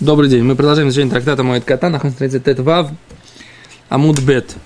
Добрый 0.00 0.30
день. 0.30 0.42
Мы 0.44 0.56
продолжаем 0.56 0.88
изучение 0.88 1.10
трактата 1.10 1.42
Моет 1.42 1.66
Кота 1.66 1.90
на 1.90 2.00
Тет 2.00 2.58
Вав 2.60 2.90
Амуд 3.90 4.18
Бет. 4.20 4.56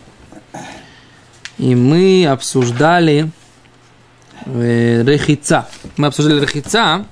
И 1.59 1.75
мы 1.75 2.25
обсуждали 2.25 3.33
э, 4.47 5.03
Рехица. 5.03 5.69
Мы 5.97 6.07
обсуждали 6.07 6.41
Рехица. 6.41 7.05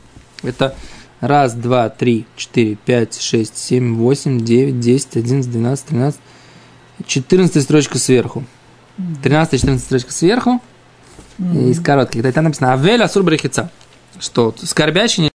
Это 0.44 0.76
раз, 1.20 1.54
два, 1.54 1.88
три, 1.88 2.26
четыре, 2.36 2.76
пять, 2.76 3.20
шесть, 3.20 3.58
семь, 3.58 3.96
восемь, 3.96 4.38
девять, 4.40 4.78
десять, 4.78 5.16
одиннадцать, 5.16 5.50
двенадцать, 5.50 5.86
тринадцать. 5.86 6.20
Четырнадцатая 7.04 7.64
строчка 7.64 7.98
сверху. 7.98 8.44
Тринадцатая, 9.24 9.58
четырнадцатая 9.58 9.98
строчка 9.98 10.12
сверху. 10.16 10.62
Mm-hmm. 11.38 11.70
Из 11.70 11.80
коротких. 11.80 12.32
Там 12.32 12.44
написано 12.44 12.72
Авель 12.72 13.02
Асур 13.02 13.24
Брехица. 13.24 13.68
Что 14.20 14.54
скорбящий 14.62 15.31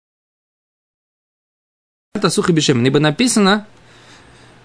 это 2.16 2.30
сухо 2.30 2.52
бешем. 2.52 2.84
Ибо 2.84 3.00
написано, 3.00 3.66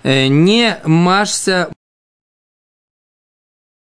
э, 0.04 0.28
не 0.28 0.78
машься 0.86 1.70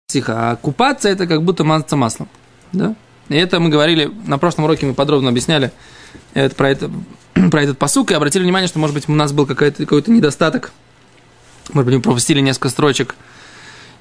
психа, 0.07 0.51
а 0.51 0.57
купаться 0.57 1.09
это 1.09 1.27
как 1.27 1.43
будто 1.43 1.65
мазаться 1.65 1.97
маслом. 1.97 2.29
Да? 2.73 2.95
И 3.29 3.37
это 3.37 3.59
мы 3.59 3.71
говорили, 3.71 4.11
на 4.27 4.39
прошлом 4.39 4.65
уроке 4.65 4.87
мы 4.87 4.95
подробно 4.95 5.31
объясняли 5.31 5.73
это, 6.35 6.55
про, 6.55 6.71
это, 6.71 6.91
про 7.51 7.63
этот 7.63 7.79
посук 7.79 8.11
и 8.11 8.15
обратили 8.15 8.43
внимание, 8.43 8.69
что, 8.69 8.79
может 8.79 8.95
быть, 8.95 9.09
у 9.09 9.13
нас 9.13 9.33
был 9.33 9.47
какой-то 9.47 10.11
недостаток. 10.11 10.73
Может 11.73 11.87
быть, 11.87 11.97
мы 11.97 12.03
пропустили 12.03 12.41
несколько 12.41 12.69
строчек 12.69 13.17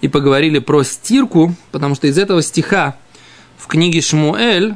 и 0.02 0.08
поговорили 0.08 0.60
про 0.60 0.84
стирку, 0.84 1.56
потому 1.72 1.96
что 1.96 2.08
из 2.08 2.18
этого 2.18 2.42
стиха 2.42 2.98
в 3.58 3.68
книге 3.68 4.02
Шмуэль, 4.02 4.76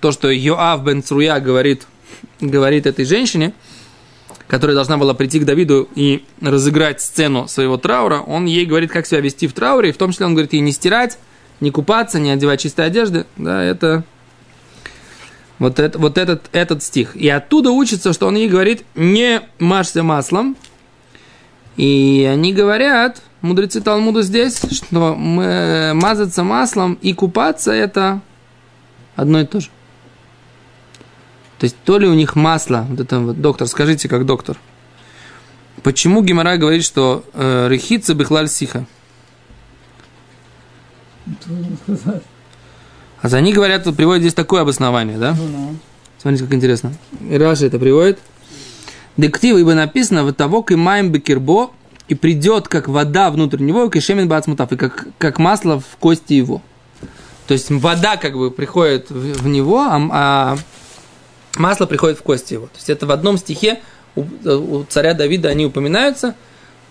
то, 0.00 0.12
что 0.12 0.30
Йоав 0.30 0.84
бен 0.84 1.02
Цруя 1.02 1.40
говорит, 1.40 1.86
говорит 2.40 2.86
этой 2.86 3.04
женщине– 3.04 3.54
которая 4.48 4.74
должна 4.74 4.96
была 4.96 5.14
прийти 5.14 5.40
к 5.40 5.44
Давиду 5.44 5.88
и 5.94 6.24
разыграть 6.40 7.00
сцену 7.00 7.48
своего 7.48 7.76
траура, 7.76 8.20
он 8.20 8.46
ей 8.46 8.64
говорит, 8.64 8.90
как 8.90 9.06
себя 9.06 9.20
вести 9.20 9.46
в 9.46 9.52
трауре, 9.52 9.90
и 9.90 9.92
в 9.92 9.96
том 9.96 10.12
числе 10.12 10.26
он 10.26 10.34
говорит 10.34 10.52
ей 10.52 10.60
не 10.60 10.72
стирать, 10.72 11.18
не 11.60 11.70
купаться, 11.70 12.18
не 12.18 12.30
одевать 12.30 12.60
чистые 12.60 12.86
одежды. 12.86 13.26
Да, 13.36 13.62
это 13.62 14.04
вот, 15.58 15.78
это, 15.78 15.98
вот 15.98 16.18
этот, 16.18 16.48
этот 16.52 16.82
стих. 16.82 17.16
И 17.16 17.28
оттуда 17.28 17.70
учится, 17.70 18.12
что 18.12 18.26
он 18.26 18.36
ей 18.36 18.48
говорит, 18.48 18.84
не 18.94 19.42
мажься 19.58 20.02
маслом. 20.02 20.56
И 21.76 22.28
они 22.30 22.52
говорят, 22.52 23.22
мудрецы 23.40 23.80
Талмуда 23.80 24.22
здесь, 24.22 24.60
что 24.70 25.14
мазаться 25.14 26.42
маслом 26.42 26.98
и 27.02 27.12
купаться 27.12 27.72
это 27.72 28.20
одно 29.14 29.40
и 29.40 29.44
то 29.44 29.60
же. 29.60 29.68
То 31.58 31.64
есть 31.64 31.76
то 31.84 31.98
ли 31.98 32.06
у 32.06 32.14
них 32.14 32.36
масло, 32.36 32.86
вот 32.88 33.00
это 33.00 33.20
вот, 33.20 33.40
доктор, 33.40 33.66
скажите, 33.66 34.08
как 34.08 34.26
доктор, 34.26 34.58
почему 35.82 36.22
Гимара 36.22 36.56
говорит, 36.56 36.84
что 36.84 37.24
э, 37.32 37.68
рехица 37.68 38.14
бихлаль 38.14 38.48
сиха? 38.48 38.86
А 43.22 43.28
за 43.28 43.40
них 43.40 43.54
говорят, 43.54 43.84
приводят 43.96 44.22
здесь 44.22 44.34
такое 44.34 44.62
обоснование, 44.62 45.18
да? 45.18 45.34
Ну, 45.34 45.76
Смотрите, 46.18 46.44
как 46.44 46.54
интересно. 46.54 46.92
Раша 47.30 47.66
это 47.66 47.78
приводит. 47.78 48.18
Дектив, 49.16 49.56
ибо 49.56 49.74
написано, 49.74 50.24
в 50.24 50.32
того 50.32 50.64
и 50.68 50.74
маем 50.74 51.10
бекербо, 51.10 51.70
и 52.08 52.14
придет, 52.14 52.68
как 52.68 52.88
вода 52.88 53.30
внутрь 53.30 53.62
него, 53.62 53.84
и 53.84 54.00
шемен 54.00 54.28
бацмутав, 54.28 54.72
и 54.72 54.76
как, 54.76 55.08
как 55.18 55.38
масло 55.38 55.80
в 55.80 55.96
кости 55.98 56.34
его. 56.34 56.62
То 57.46 57.54
есть 57.54 57.70
вода 57.70 58.16
как 58.16 58.34
бы 58.34 58.50
приходит 58.50 59.10
в, 59.10 59.42
в 59.42 59.46
него, 59.46 59.80
а, 59.80 60.08
а 60.10 60.58
масло 61.58 61.86
приходит 61.86 62.18
в 62.18 62.22
кости 62.22 62.54
его. 62.54 62.66
То 62.66 62.76
есть 62.76 62.90
это 62.90 63.06
в 63.06 63.10
одном 63.10 63.38
стихе 63.38 63.80
у, 64.14 64.24
у 64.44 64.84
царя 64.84 65.14
Давида 65.14 65.48
они 65.48 65.66
упоминаются. 65.66 66.34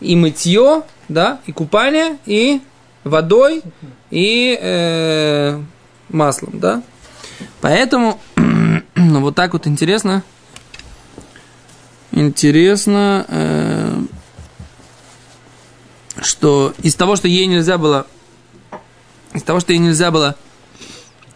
И 0.01 0.15
мытье, 0.15 0.83
да, 1.07 1.39
и 1.45 1.51
купание, 1.51 2.17
и 2.25 2.61
водой, 3.03 3.61
и 4.11 4.57
э, 4.59 5.61
маслом, 6.09 6.59
да. 6.59 6.83
Поэтому, 7.61 8.19
ну, 8.35 9.21
вот 9.21 9.35
так 9.35 9.53
вот 9.53 9.67
интересно, 9.67 10.23
интересно, 12.11 13.25
э, 13.29 14.01
что 16.21 16.73
из 16.81 16.95
того, 16.95 17.15
что 17.15 17.27
ей 17.27 17.45
нельзя 17.45 17.77
было, 17.77 18.07
из 19.33 19.43
того, 19.43 19.59
что 19.59 19.73
ей 19.73 19.79
нельзя 19.79 20.11
было 20.11 20.35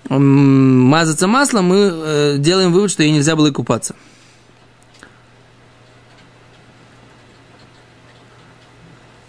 мазаться 0.10 1.28
маслом, 1.28 1.66
мы 1.66 1.78
э, 1.78 2.36
делаем 2.40 2.74
вывод, 2.74 2.90
что 2.92 3.04
ей 3.04 3.12
нельзя 3.12 3.36
было 3.36 3.48
и 3.48 3.52
купаться. 3.52 3.96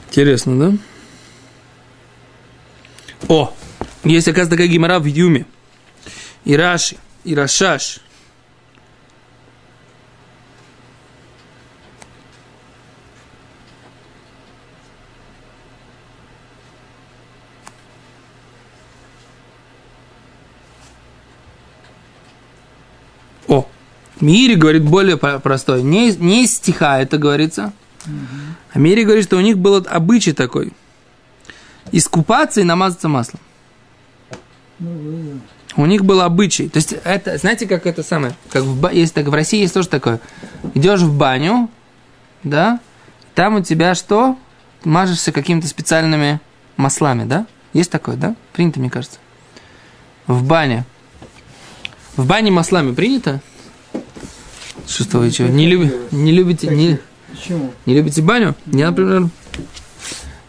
Интересно, 0.09 0.59
да? 0.59 0.77
О, 3.29 3.55
есть, 4.03 4.27
оказывается, 4.27 4.57
такая 4.57 4.67
гемора 4.67 4.99
в 4.99 5.05
Юме. 5.05 5.47
И 6.45 6.57
Раши, 6.57 6.97
и 7.25 7.35
Рашаш, 7.35 8.01
Мире 24.21 24.57
говорит 24.57 24.85
более 24.85 25.17
простой. 25.17 25.83
Не, 25.83 26.13
не 26.13 26.45
из 26.45 26.57
стиха 26.57 27.01
это 27.01 27.17
говорится. 27.19 27.73
Угу. 28.07 28.15
А 28.75 28.79
Мире 28.79 29.05
говорит, 29.05 29.25
что 29.25 29.37
у 29.37 29.41
них 29.41 29.59
был 29.59 29.85
обычай 29.89 30.33
такой. 30.33 30.73
Искупаться 31.93 32.61
и 32.61 32.65
намазаться 32.65 33.09
маслом. 33.09 33.41
У 35.77 35.87
них 35.87 36.05
был 36.05 36.21
обычай. 36.21 36.69
То 36.69 36.79
есть, 36.79 36.95
это, 37.05 37.39
знаете, 37.39 37.67
как 37.67 37.87
это 37.87 38.03
самое? 38.03 38.35
Как 38.51 38.65
в, 38.65 38.89
есть, 38.91 39.15
так, 39.15 39.27
в 39.27 39.35
России 39.35 39.61
есть 39.61 39.75
тоже 39.75 39.89
такое. 39.89 40.21
Идешь 40.75 41.01
в 41.01 41.17
баню, 41.17 41.71
да, 42.43 42.81
там 43.35 43.57
у 43.57 43.63
тебя 43.63 43.95
что? 43.95 44.37
Мажешься 44.85 45.33
какими-то 45.33 45.69
специальными 45.69 46.41
маслами, 46.77 47.25
да? 47.25 47.47
Есть 47.73 47.91
такое, 47.91 48.17
да? 48.17 48.35
Принято, 48.53 48.81
мне 48.81 48.91
кажется. 48.91 49.19
В 50.27 50.43
бане. 50.43 50.85
В 52.21 52.27
бане 52.27 52.51
маслами 52.51 52.93
принято? 52.93 53.41
Что 54.87 55.21
вы 55.21 55.31
что, 55.31 55.49
не, 55.49 55.67
люби, 55.67 55.91
не 56.11 56.33
любите, 56.33 56.67
не, 56.69 56.99
Почему? 57.31 57.71
не 57.87 57.95
любите 57.95 58.21
баню? 58.21 58.55
Я, 58.67 58.91
например, 58.91 59.31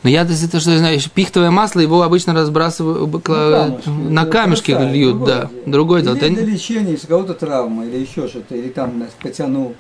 но 0.04 0.10
я 0.10 0.26
то 0.26 0.34
это 0.34 0.60
что 0.60 0.78
знаю, 0.78 1.00
пихтовое 1.14 1.50
масло 1.50 1.80
его 1.80 2.02
обычно 2.02 2.34
разбрасывают 2.34 3.10
ну, 3.10 3.20
камушки, 3.22 3.90
на 3.90 4.26
камешки 4.26 4.72
льют, 4.72 5.20
другое 5.20 5.26
да. 5.26 5.42
Дело. 5.48 5.64
Другое 5.66 6.02
дело. 6.02 6.16
Или 6.16 6.36
для 6.36 6.44
лечения, 6.44 6.92
если 6.92 7.08
кого-то 7.08 7.36
травма, 7.36 7.86
или 7.86 8.00
еще 8.00 8.28
что-то, 8.28 8.54
или 8.54 8.68
там 8.68 9.06
потянул, 9.22 9.74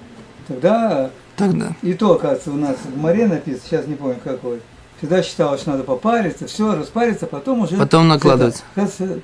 тогда, 0.47 1.09
тогда. 1.35 1.75
И 1.81 1.93
то, 1.93 2.13
оказывается, 2.13 2.51
у 2.51 2.55
нас 2.55 2.77
в 2.85 2.97
море 2.97 3.27
написано, 3.27 3.63
сейчас 3.69 3.87
не 3.87 3.95
помню 3.95 4.15
какой. 4.23 4.61
Всегда 4.99 5.21
считалось, 5.23 5.59
что 5.59 5.71
надо 5.71 5.83
попариться, 5.83 6.47
все, 6.47 6.73
распариться, 6.73 7.25
потом 7.25 7.61
уже... 7.61 7.75
Потом 7.75 8.07
накладывать. 8.07 8.63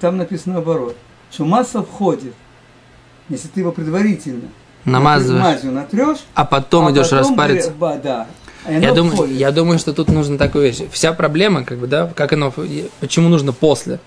Там 0.02 0.18
написано 0.18 0.56
наоборот, 0.56 0.98
что 1.32 1.46
масло 1.46 1.82
входит, 1.82 2.34
если 3.30 3.48
ты 3.48 3.62
его 3.62 3.72
предварительно 3.72 4.50
намазываешь, 4.86 5.44
мазью 5.44 5.72
натрешь, 5.72 6.20
а 6.34 6.46
потом 6.46 6.88
а 6.88 6.92
идешь 6.92 7.10
потом 7.10 7.20
распариться. 7.20 7.72
Бы, 7.72 8.00
да, 8.04 8.28
я 8.70 8.94
думаю, 8.94 9.34
я 9.34 9.52
думаю, 9.52 9.80
что 9.80 9.94
тут 9.94 10.10
нужно 10.10 10.38
такую 10.38 10.66
вещь. 10.66 10.82
Вся 10.92 11.14
проблема, 11.14 11.64
как 11.64 11.78
бы, 11.78 11.88
да, 11.88 12.12
как 12.16 12.34
оно, 12.34 12.54
почему 13.00 13.30
нужно 13.30 13.54
после? 13.54 14.00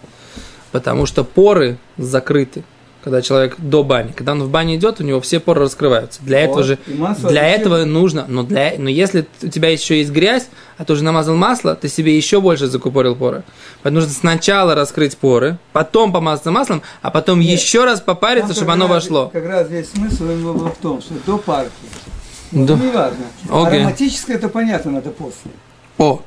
Потому 0.72 1.06
что 1.06 1.24
поры 1.24 1.78
закрыты 1.96 2.64
когда 3.02 3.22
человек 3.22 3.54
до 3.58 3.82
бани. 3.82 4.12
Когда 4.12 4.32
он 4.32 4.42
в 4.42 4.50
бане 4.50 4.76
идет, 4.76 5.00
у 5.00 5.04
него 5.04 5.20
все 5.20 5.40
поры 5.40 5.62
раскрываются. 5.62 6.20
Для 6.22 6.46
вот, 6.46 6.50
этого 6.50 6.62
же, 6.62 6.78
для 7.28 7.46
этого 7.46 7.84
нужно, 7.84 8.26
но, 8.28 8.42
для, 8.42 8.74
но 8.76 8.88
если 8.88 9.26
у 9.42 9.48
тебя 9.48 9.70
еще 9.70 9.98
есть 9.98 10.10
грязь, 10.10 10.48
а 10.80 10.84
ты 10.86 10.94
уже 10.94 11.04
намазал 11.04 11.36
масло, 11.36 11.76
ты 11.76 11.90
себе 11.90 12.16
еще 12.16 12.40
больше 12.40 12.66
закупорил 12.66 13.14
поры. 13.14 13.42
Поэтому 13.82 14.00
нужно 14.00 14.14
сначала 14.14 14.74
раскрыть 14.74 15.14
поры, 15.14 15.58
потом 15.74 16.10
помазаться 16.10 16.50
маслом, 16.52 16.80
а 17.02 17.10
потом 17.10 17.38
Нет, 17.38 17.60
еще 17.60 17.84
раз 17.84 18.00
попариться, 18.00 18.54
чтобы 18.54 18.72
оно 18.72 18.86
раз, 18.88 19.04
вошло. 19.04 19.28
Как 19.28 19.44
раз 19.44 19.68
весь 19.68 19.90
смысл 19.90 20.24
был 20.24 20.54
в 20.54 20.76
том, 20.78 21.02
что 21.02 21.12
до 21.26 21.36
парки. 21.36 21.70
Да. 22.52 22.76
Ну, 22.76 22.82
не 22.82 22.92
важно. 22.92 23.24
Okay. 23.46 23.76
Ароматическое 23.76 24.38
это 24.38 24.48
понятно, 24.48 24.92
надо 24.92 25.10
после. 25.10 25.50
О. 25.98 26.22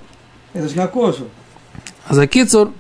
Это 0.54 0.70
же 0.70 0.78
на 0.78 0.86
кожу. 0.86 1.30
А 2.08 2.14
за 2.14 2.28
кицур 2.28 2.74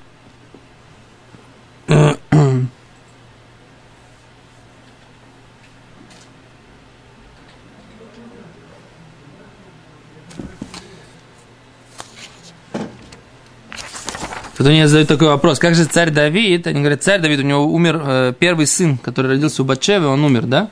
Тут 14.63 14.69
они 14.69 14.85
задают 14.85 15.09
такой 15.09 15.27
вопрос, 15.27 15.59
как 15.59 15.75
же 15.75 15.83
царь 15.83 16.09
Давид, 16.09 16.67
они 16.67 16.79
говорят, 16.79 17.03
царь 17.03 17.19
Давид, 17.19 17.39
у 17.39 17.43
него 17.43 17.65
умер 17.65 18.01
э, 18.01 18.33
первый 18.39 18.65
сын, 18.65 18.97
который 18.97 19.31
родился 19.31 19.61
у 19.61 19.65
Батшевы, 19.65 20.07
он 20.07 20.23
умер, 20.23 20.45
да? 20.45 20.69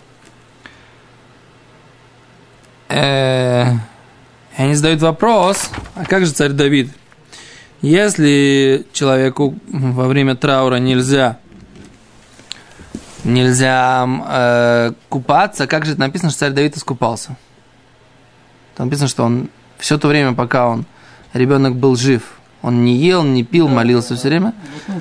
Э, 2.88 3.66
они 4.56 4.76
задают 4.76 5.02
вопрос, 5.02 5.70
а 5.94 6.06
как 6.06 6.26
же 6.26 6.32
царь 6.32 6.52
Давид? 6.52 6.90
Если 7.82 8.88
человеку 8.94 9.60
во 9.68 10.08
время 10.08 10.38
траура 10.38 10.78
нельзя 10.78 11.40
нельзя 13.26 14.08
э, 14.08 14.94
купаться, 15.10 15.68
как 15.68 15.84
же 15.84 15.92
это 15.92 16.00
написано, 16.00 16.30
что 16.30 16.40
царь 16.40 16.54
Давид 16.54 16.78
искупался? 16.78 17.36
Там 18.78 18.88
написано, 18.88 19.10
что 19.10 19.26
он 19.26 19.50
все 19.80 19.98
то 19.98 20.08
время, 20.08 20.32
пока 20.32 20.70
он 20.70 20.86
ребенок 21.34 21.76
был 21.76 21.98
жив, 21.98 22.38
он 22.62 22.84
не 22.86 22.96
ел, 22.98 23.24
не 23.24 23.44
пил, 23.44 23.68
молился 23.68 24.16
все 24.16 24.28
время, 24.30 24.54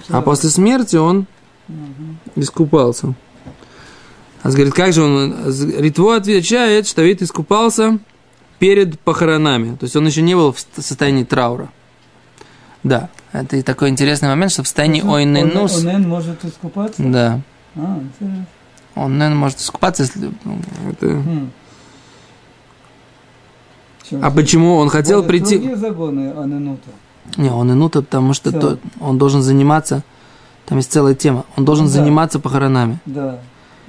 а 0.08 0.22
после 0.22 0.50
смерти 0.50 0.96
он 0.96 1.26
искупался. 2.36 3.14
А 4.42 4.48
говорит, 4.48 4.72
как 4.72 4.92
же 4.92 5.02
он? 5.02 5.34
Ритво 5.78 6.16
отвечает, 6.16 6.86
что 6.86 7.02
Давид 7.02 7.20
искупался 7.22 7.98
перед 8.58 8.98
похоронами. 9.00 9.76
То 9.76 9.84
есть 9.84 9.94
он 9.96 10.06
еще 10.06 10.22
не 10.22 10.34
был 10.34 10.52
в 10.52 10.58
состоянии 10.76 11.24
траура. 11.24 11.68
Да, 12.82 13.10
это 13.32 13.62
такой 13.62 13.90
интересный 13.90 14.28
момент, 14.28 14.52
что 14.52 14.62
в 14.62 14.66
состоянии 14.66 15.02
ойненус... 15.02 15.84
Он 15.84 16.08
может 16.08 16.42
искупаться? 16.44 17.02
Да. 17.02 17.40
А, 17.76 18.00
интересно. 18.00 18.46
Он, 18.94 19.18
наверное, 19.18 19.38
может 19.38 19.58
искупаться, 19.58 20.04
если... 20.04 20.32
ну, 20.44 20.58
это- 20.90 21.06
Хм. 21.06 21.50
А 24.22 24.30
почему 24.30 24.76
он 24.76 24.88
хотел 24.88 25.22
Более 25.22 25.28
прийти... 25.42 25.56
строгие 25.58 25.76
законы 25.76 26.32
Аненута. 26.32 26.88
Не, 27.36 27.50
он 27.50 27.70
инута, 27.72 28.02
потому 28.02 28.32
что 28.34 28.52
то- 28.52 28.78
он 29.00 29.18
должен 29.18 29.42
заниматься... 29.42 30.02
Там 30.66 30.78
есть 30.78 30.92
целая 30.92 31.14
тема. 31.14 31.44
Он 31.56 31.64
должен 31.64 31.86
Да. 31.86 31.92
заниматься 31.92 32.38
похоронами. 32.38 32.98
Да, 33.06 33.40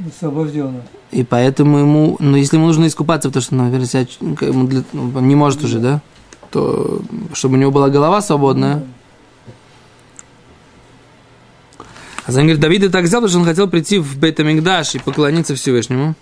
освобожденных. 0.07 0.83
И 1.11 1.23
поэтому 1.23 1.77
ему... 1.79 2.15
Ну, 2.19 2.37
если 2.37 2.57
ему 2.57 2.67
нужно 2.67 2.87
искупаться, 2.87 3.29
потому 3.29 3.43
что, 3.43 3.55
наверное, 3.55 3.85
себя, 3.87 4.07
ну, 4.19 4.35
как 4.35 4.49
ему 4.49 4.67
для- 4.67 4.83
ну, 4.93 5.11
он 5.15 5.27
не 5.27 5.35
может 5.35 5.63
уже, 5.63 5.79
да? 5.79 6.01
То, 6.49 7.01
чтобы 7.33 7.55
у 7.55 7.57
него 7.57 7.71
была 7.71 7.89
голова 7.89 8.21
свободная. 8.21 8.83
А 12.25 12.31
затем 12.31 12.47
говорит, 12.47 12.61
Давид 12.61 12.83
и 12.83 12.89
так 12.89 13.07
сделал, 13.07 13.23
потому 13.23 13.29
что 13.29 13.39
он 13.39 13.45
хотел 13.45 13.67
прийти 13.69 13.99
в 13.99 14.17
Бетамикдаш 14.17 14.95
и 14.95 14.99
поклониться 14.99 15.55
Всевышнему. 15.55 16.15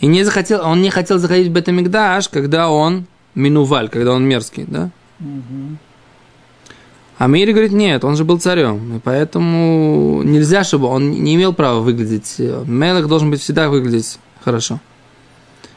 И 0.00 0.06
не 0.06 0.24
захотел, 0.24 0.60
он 0.64 0.80
не 0.82 0.90
хотел 0.90 1.18
заходить 1.18 1.48
в 1.48 1.52
Бетамикдаш, 1.52 2.28
когда 2.28 2.68
он 2.70 3.06
минуваль, 3.34 3.88
когда 3.88 4.12
он 4.12 4.24
мерзкий, 4.24 4.64
да? 4.66 4.90
Мгм. 5.18 5.78
А 7.18 7.28
Мири 7.28 7.52
говорит, 7.52 7.72
нет, 7.72 8.04
он 8.04 8.14
же 8.16 8.24
был 8.24 8.38
царем, 8.38 8.96
и 8.96 9.00
поэтому 9.00 10.22
нельзя, 10.22 10.64
чтобы 10.64 10.88
он 10.88 11.10
не 11.10 11.34
имел 11.34 11.54
права 11.54 11.80
выглядеть. 11.80 12.34
Мелех 12.38 13.08
должен 13.08 13.30
быть 13.30 13.40
всегда 13.40 13.70
выглядеть 13.70 14.18
хорошо. 14.44 14.80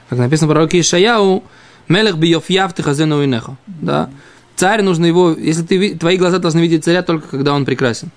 Как 0.10 0.20
написано 0.20 0.48
в 0.48 0.52
пророке 0.52 0.82
Ишаяу, 0.82 1.44
Мелех 1.88 2.18
биофьяв 2.18 2.74
ты 2.74 2.84
хазену 2.84 3.24
инехо. 3.24 3.56
Да? 3.68 4.10
Царь 4.56 4.82
нужно 4.82 5.06
его, 5.06 5.32
если 5.32 5.64
ты, 5.64 5.96
твои 5.96 6.18
глаза 6.18 6.40
должны 6.40 6.60
видеть 6.60 6.84
царя 6.84 7.04
только 7.04 7.30
когда 7.30 7.54
он 7.54 7.64
прекрасен. 7.64 8.12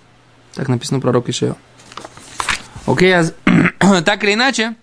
Так 0.55 0.69
написано 0.69 0.99
в 0.99 1.03
пророке 1.03 1.31
Ишаяу. 1.31 1.57
Окей, 2.87 3.15
а 3.15 3.25
так 4.05 4.25
или 4.25 4.35
иначе, 4.35 4.75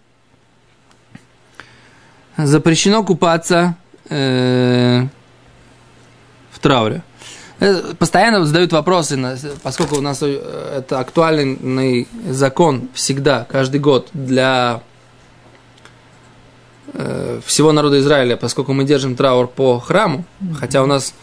запрещено 2.37 3.03
купаться 3.03 3.75
э, 4.09 5.05
в 6.51 6.59
трауре. 6.59 7.03
Э, 7.59 7.93
Постоянно 7.97 8.45
задают 8.45 8.71
вопросы, 8.71 9.19
поскольку 9.63 9.97
у 9.97 10.01
нас 10.01 10.19
э, 10.21 10.77
это 10.77 10.99
актуальный 10.99 12.07
закон 12.29 12.89
всегда, 12.93 13.45
каждый 13.49 13.81
год 13.81 14.09
для 14.13 14.81
э, 16.93 17.41
всего 17.45 17.71
народа 17.71 17.99
Израиля, 17.99 18.37
поскольку 18.37 18.73
мы 18.73 18.85
держим 18.85 19.15
траур 19.15 19.47
по 19.47 19.79
храму, 19.79 20.23
хотя 20.59 20.81
у 20.83 20.85
нас 20.85 21.13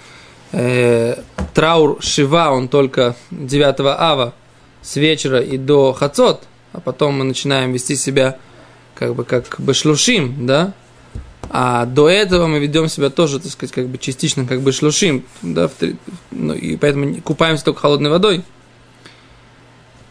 э, 0.53 1.17
траур 1.55 1.99
Шива, 2.03 2.51
он 2.51 2.69
только 2.69 3.17
9 3.31 3.81
ава 3.81 4.35
с 4.83 4.97
вечера 4.97 5.41
и 5.41 5.57
до 5.57 5.95
Хацот, 5.95 6.45
а 6.73 6.81
потом 6.81 7.19
мы 7.19 7.25
начинаем 7.25 7.73
вести 7.73 7.97
себя 7.97 8.37
как 8.95 9.15
бы 9.15 9.25
как 9.25 9.55
башлушим, 9.59 10.47
да, 10.47 10.75
а 11.51 11.87
до 11.87 12.09
этого 12.09 12.47
мы 12.47 12.59
ведем 12.59 12.89
себя 12.89 13.11
тоже, 13.11 13.41
так 13.41 13.53
сказать, 13.53 13.73
как 13.75 13.89
бы 13.89 13.99
частично, 13.99 14.47
как 14.47 14.61
бы 14.61 14.73
шлушим, 14.73 15.25
да, 15.43 15.71
ну, 16.31 16.55
и 16.55 16.77
поэтому 16.77 17.21
купаемся 17.23 17.65
только 17.65 17.81
холодной 17.81 18.11
водой. 18.11 18.45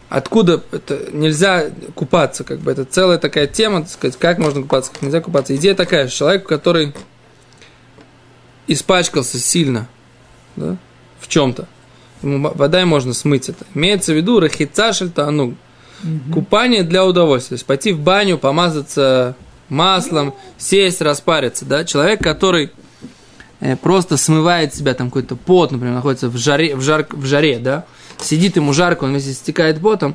Откуда 0.08 0.62
это 0.70 1.10
нельзя 1.12 1.70
купаться, 1.94 2.44
как 2.44 2.60
бы 2.60 2.70
это 2.70 2.84
целая 2.84 3.18
такая 3.18 3.46
тема, 3.46 3.82
так 3.82 3.90
сказать, 3.90 4.16
как 4.16 4.38
можно 4.38 4.62
купаться, 4.62 4.92
как 4.92 5.02
нельзя 5.02 5.20
купаться. 5.20 5.54
Идея 5.56 5.74
такая, 5.74 6.08
человек, 6.08 6.46
который 6.46 6.94
испачкался 8.68 9.38
сильно, 9.38 9.88
да, 10.54 10.76
в 11.18 11.28
чем-то, 11.28 11.66
ему 12.22 12.52
водой 12.54 12.84
можно 12.84 13.12
смыть 13.14 13.48
это. 13.48 13.64
Имеется 13.74 14.12
в 14.12 14.16
виду 14.16 14.40
рахица 14.40 14.92
шельтану, 14.92 15.56
купание 16.32 16.82
для 16.82 17.04
удовольствия. 17.04 17.50
То 17.50 17.54
есть 17.54 17.66
пойти 17.66 17.92
в 17.92 18.00
баню, 18.00 18.38
помазаться 18.38 19.34
маслом, 19.68 20.34
сесть, 20.58 21.00
распариться, 21.00 21.64
да. 21.64 21.84
Человек, 21.84 22.20
который 22.20 22.70
э, 23.60 23.76
просто 23.76 24.16
смывает 24.16 24.74
себя 24.74 24.94
там 24.94 25.08
какой-то 25.08 25.36
пот, 25.36 25.72
например, 25.72 25.94
находится 25.94 26.28
в 26.28 26.36
жаре, 26.36 26.76
в, 26.76 26.82
жар, 26.82 27.06
в 27.10 27.24
жаре, 27.26 27.58
да, 27.58 27.84
сидит 28.20 28.56
ему 28.56 28.72
жарко, 28.72 29.04
он 29.04 29.10
вместе 29.10 29.32
стекает 29.32 29.80
потом, 29.80 30.14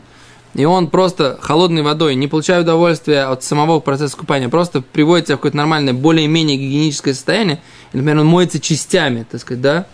и 0.54 0.66
он 0.66 0.88
просто 0.88 1.38
холодной 1.42 1.82
водой, 1.82 2.16
не 2.16 2.28
получая 2.28 2.62
удовольствия 2.62 3.24
от 3.24 3.44
самого 3.44 3.80
процесса 3.80 4.18
купания, 4.18 4.50
просто 4.50 4.82
приводит 4.82 5.28
себя 5.28 5.36
в 5.36 5.40
какое-то 5.40 5.58
нормальное, 5.58 5.94
более-менее 5.94 6.58
гигиеническое 6.58 7.14
состояние, 7.14 7.62
и, 7.94 7.98
например, 7.98 8.20
он 8.20 8.28
моется 8.28 8.60
частями, 8.60 9.26
так 9.30 9.42
сказать, 9.42 9.62
да, 9.62 9.86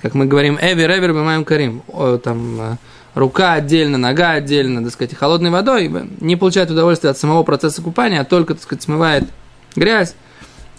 как 0.00 0.14
мы 0.14 0.26
говорим, 0.26 0.58
эвер, 0.60 0.90
эвер, 0.90 1.12
бимаем 1.12 1.44
карим, 1.44 1.82
там, 2.22 2.60
э, 2.60 2.76
рука 3.14 3.54
отдельно, 3.54 3.98
нога 3.98 4.32
отдельно, 4.32 4.82
так 4.82 4.92
сказать, 4.92 5.14
холодной 5.14 5.50
водой, 5.50 5.90
не 6.20 6.36
получает 6.36 6.70
удовольствия 6.70 7.10
от 7.10 7.18
самого 7.18 7.42
процесса 7.42 7.82
купания, 7.82 8.20
а 8.20 8.24
только, 8.24 8.54
так 8.54 8.62
сказать, 8.62 8.82
смывает 8.82 9.24
грязь, 9.74 10.14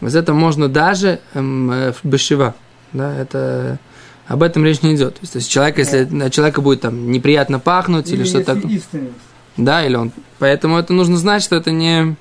из 0.02 0.16
этого 0.16 0.36
можно 0.36 0.68
даже 0.68 1.20
эм, 1.34 1.72
э, 1.72 1.92
в 1.92 2.06
бешева, 2.06 2.56
да, 2.94 3.16
это 3.16 3.80
об 4.28 4.44
этом 4.44 4.64
речь 4.64 4.82
не 4.82 4.96
идет. 4.96 5.16
То 5.16 5.20
есть, 5.22 5.34
то 5.34 5.38
есть 5.40 5.50
человек, 5.50 5.78
если 5.78 6.06
на 6.06 6.30
человека 6.30 6.62
будет 6.62 6.82
там 6.82 7.12
неприятно 7.12 7.60
пахнуть 7.60 8.10
или, 8.12 8.24
что-то 8.24 8.54
если 8.54 8.62
такое, 8.62 8.78
истинность. 8.78 9.14
да, 9.58 9.86
или 9.86 9.96
он, 9.96 10.12
поэтому 10.38 10.78
это 10.78 10.94
нужно 10.94 11.18
знать, 11.18 11.44
что 11.44 11.56
это 11.56 11.72
не 11.72 12.16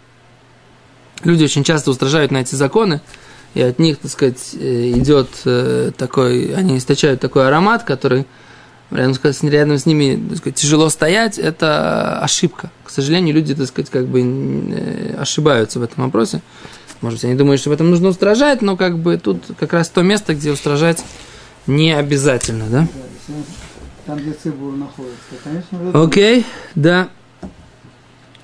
люди 1.23 1.45
очень 1.45 1.65
часто 1.65 1.91
устражают 1.91 2.33
на 2.33 2.39
эти 2.39 2.55
законы, 2.55 3.01
и 3.55 3.63
от 3.63 3.79
них, 3.79 3.99
так 3.99 4.11
сказать, 4.11 4.55
э, 4.55 4.91
идет 4.97 5.29
э, 5.45 5.93
такой, 5.97 6.55
они 6.55 6.79
источают 6.79 7.21
такой 7.21 7.47
аромат, 7.47 7.85
который 7.85 8.27
рядом 8.91 9.15
с, 9.15 9.43
рядом 9.43 9.79
с 9.79 9.87
ними 9.87 10.29
так 10.29 10.39
сказать, 10.39 10.57
тяжело 10.57 10.89
стоять, 10.89 11.39
это 11.39 12.21
ошибка. 12.21 12.71
К 12.85 12.91
сожалению, 12.91 13.35
люди, 13.35 13.55
так 13.55 13.67
сказать, 13.67 13.91
как 13.91 14.07
бы 14.07 14.21
э, 14.23 15.15
ошибаются 15.19 15.79
в 15.79 15.83
этом 15.83 16.05
вопросе. 16.05 16.41
Может 17.01 17.19
быть, 17.19 17.25
они 17.27 17.35
думают, 17.35 17.61
что 17.61 17.71
в 17.71 17.73
этом 17.73 17.91
нужно 17.91 18.09
устражать, 18.09 18.63
но 18.63 18.77
как 18.77 18.99
бы 18.99 19.17
тут 19.19 19.43
как 19.59 19.73
раз 19.73 19.89
то 19.89 20.03
место, 20.03 20.35
где 20.35 20.51
устражать 20.51 21.05
не 21.67 21.93
обязательно, 21.93 22.65
да? 22.69 22.79
Он- 23.29 23.45
Там, 24.07 24.19
где 24.19 24.33
цибур 24.33 24.75
находится. 24.75 25.17
Конечно, 25.45 26.03
Окей, 26.03 26.47
да. 26.75 27.09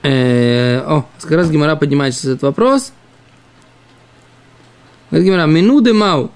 Э, 0.02 0.80
о, 0.86 1.06
как 1.22 1.30
раз 1.30 1.50
Гимара 1.50 1.74
поднимает 1.76 2.14
сейчас 2.14 2.26
этот 2.26 2.42
вопрос. 2.42 2.92
Говорит 5.10 5.26
Гимара, 5.26 5.46
минуды 5.46 5.94
мау. 5.94 6.30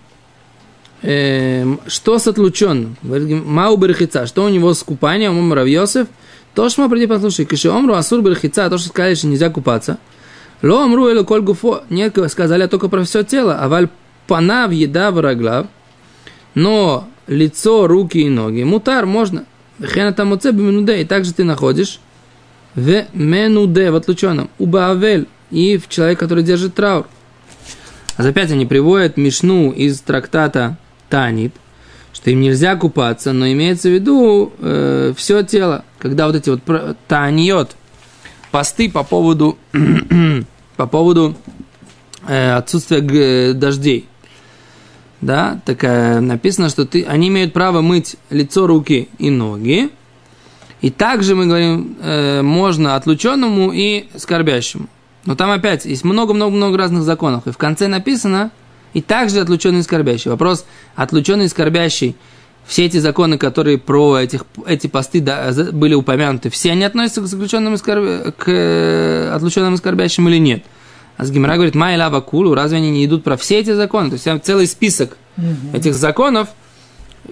Э, 1.03 1.65
что 1.87 2.19
с 2.19 2.27
отлученным? 2.27 2.97
Мау 3.03 3.77
берхица. 3.77 4.27
Что 4.27 4.45
у 4.45 4.49
него 4.49 4.75
с 4.75 4.83
купанием? 4.83 5.39
Ому 5.39 5.55
Равьосеф. 5.55 6.09
То, 6.55 6.69
что 6.69 6.83
мы 6.83 6.89
приди 6.89 7.07
послушай. 7.07 7.45
Киши 7.45 7.69
омру 7.69 7.95
асур 7.95 8.21
берхица. 8.21 8.69
То, 8.69 8.79
что 8.79 8.89
сказали, 8.89 9.15
что 9.15 9.29
нельзя 9.29 9.51
купаться. 9.51 9.99
Ло 10.63 10.83
омру 10.85 11.09
эло 11.09 11.23
коль 11.23 11.43
гуфо. 11.43 11.85
Сказали 12.29 12.67
только 12.67 12.89
про 12.89 13.05
все 13.05 13.23
тело. 13.23 13.59
А 13.61 13.69
валь 13.69 13.89
панав 14.27 14.73
еда 14.73 15.11
враглав. 15.11 15.67
Но 16.55 17.09
лицо, 17.29 17.87
руки 17.87 18.19
и 18.19 18.29
ноги. 18.29 18.65
Мутар 18.65 19.07
можно. 19.07 19.45
Хена 19.81 20.13
там 20.13 20.33
оце 20.33 20.51
биминуде. 20.51 21.01
И 21.01 21.05
также 21.05 21.33
ты 21.33 21.45
находишь 21.45 22.01
в 22.75 23.05
менуде, 23.13 23.93
в 23.93 23.97
отлученном. 23.97 24.51
У 24.59 24.67
Баавель. 24.67 25.29
И 25.53 25.79
в 25.79 25.89
человек, 25.89 26.19
который 26.19 26.43
держит 26.43 26.75
траур. 26.75 27.07
А 28.17 28.27
опять 28.27 28.51
они 28.51 28.67
приводят 28.67 29.17
Мишну 29.17 29.71
из 29.71 30.01
трактата 30.01 30.77
Танит, 31.09 31.55
что 32.13 32.31
им 32.31 32.41
нельзя 32.41 32.77
купаться, 32.77 33.33
но 33.33 33.51
имеется 33.51 33.89
в 33.89 33.93
виду 33.93 34.53
э, 34.59 35.13
все 35.17 35.43
тело. 35.43 35.85
Когда 35.99 36.27
вот 36.27 36.37
эти 36.37 36.51
вот 36.51 36.63
Таниот, 37.07 37.77
посты 38.51 38.91
по 38.91 39.05
поводу, 39.05 39.59
по 40.77 40.87
поводу 40.87 41.37
э, 42.27 42.53
отсутствия 42.53 43.01
г- 43.01 43.53
дождей. 43.55 44.07
Да, 45.21 45.61
такая 45.65 46.21
написано, 46.21 46.69
что 46.69 46.87
ты, 46.87 47.03
они 47.05 47.29
имеют 47.29 47.53
право 47.53 47.81
мыть 47.81 48.17
лицо, 48.31 48.67
руки 48.67 49.09
и 49.19 49.31
ноги. 49.31 49.91
И 50.81 50.91
также 50.91 51.35
мы 51.35 51.47
говорим, 51.47 51.97
э, 52.01 52.43
можно 52.43 52.95
отлученному 52.95 53.73
и 53.73 54.07
скорбящему. 54.17 54.87
Но 55.25 55.35
там 55.35 55.51
опять 55.51 55.85
есть 55.85 56.05
много-много-много 56.05 56.79
разных 56.79 57.03
законов. 57.03 57.47
И 57.47 57.51
в 57.51 57.59
конце 57.59 57.89
написано, 57.89 58.53
и 58.95 59.01
также 59.01 59.41
отлученный 59.41 59.81
и 59.81 59.83
скорбящий. 59.83 60.31
Вопрос, 60.31 60.65
отлученный 60.97 61.47
и 61.47 61.49
скорбящий, 61.49 62.17
все 62.67 62.85
эти 62.85 62.99
законы, 62.99 63.39
которые 63.39 63.79
про 63.79 64.19
этих, 64.19 64.45
эти 64.67 64.87
посты 64.89 65.21
да, 65.21 65.53
были 65.73 65.95
упомянуты, 65.95 66.51
все 66.51 66.73
они 66.73 66.85
относятся 66.85 67.23
к, 67.23 67.27
заключенным 67.27 67.75
и 67.75 67.79
к 67.79 68.45
э, 68.47 69.31
отлученным 69.35 69.75
и 69.75 69.77
скорбящим 69.79 70.29
или 70.29 70.37
нет? 70.37 70.65
А 71.17 71.25
с 71.25 71.31
Гимара 71.31 71.55
говорит, 71.55 71.75
Май 71.75 71.97
лава 71.97 72.21
кулу, 72.21 72.55
разве 72.55 72.77
они 72.77 72.91
не 72.91 73.05
идут 73.07 73.25
про 73.25 73.37
все 73.37 73.59
эти 73.59 73.73
законы? 73.73 74.11
То 74.11 74.15
есть 74.15 74.45
целый 74.45 74.67
список 74.67 75.17
mm-hmm. 75.37 75.77
этих 75.77 75.95
законов, 75.95 76.49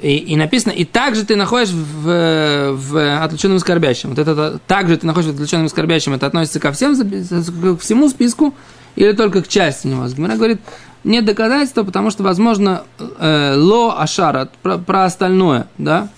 и, 0.00 0.16
и 0.16 0.36
написано, 0.36 0.72
и 0.72 0.84
также 0.84 1.24
ты 1.24 1.36
находишь 1.36 1.70
в, 1.70 2.72
в 2.72 3.22
отлученном 3.22 3.58
и 3.58 3.60
скорбящем. 3.60 4.10
Вот 4.10 4.18
это 4.18 4.58
также 4.66 4.96
ты 4.96 5.06
находишь 5.06 5.30
в 5.30 5.34
отлученном 5.34 5.66
и 5.66 5.68
скорбящем, 5.68 6.14
это 6.14 6.26
относится 6.26 6.60
ко 6.60 6.72
всем, 6.72 6.96
к 6.96 7.80
всему 7.80 8.08
списку 8.08 8.54
или 8.96 9.12
только 9.12 9.42
к 9.42 9.48
части 9.48 9.86
него. 9.86 10.06
Гимара 10.06 10.36
говорит, 10.36 10.60
нет 11.04 11.24
доказательства, 11.24 11.84
потому 11.84 12.10
что, 12.10 12.24
возможно, 12.24 12.82
э, 12.98 13.54
ло 13.56 13.96
ашара, 13.98 14.48
про, 14.62 14.78
про 14.78 15.04
остальное, 15.04 15.68
да, 15.78 16.08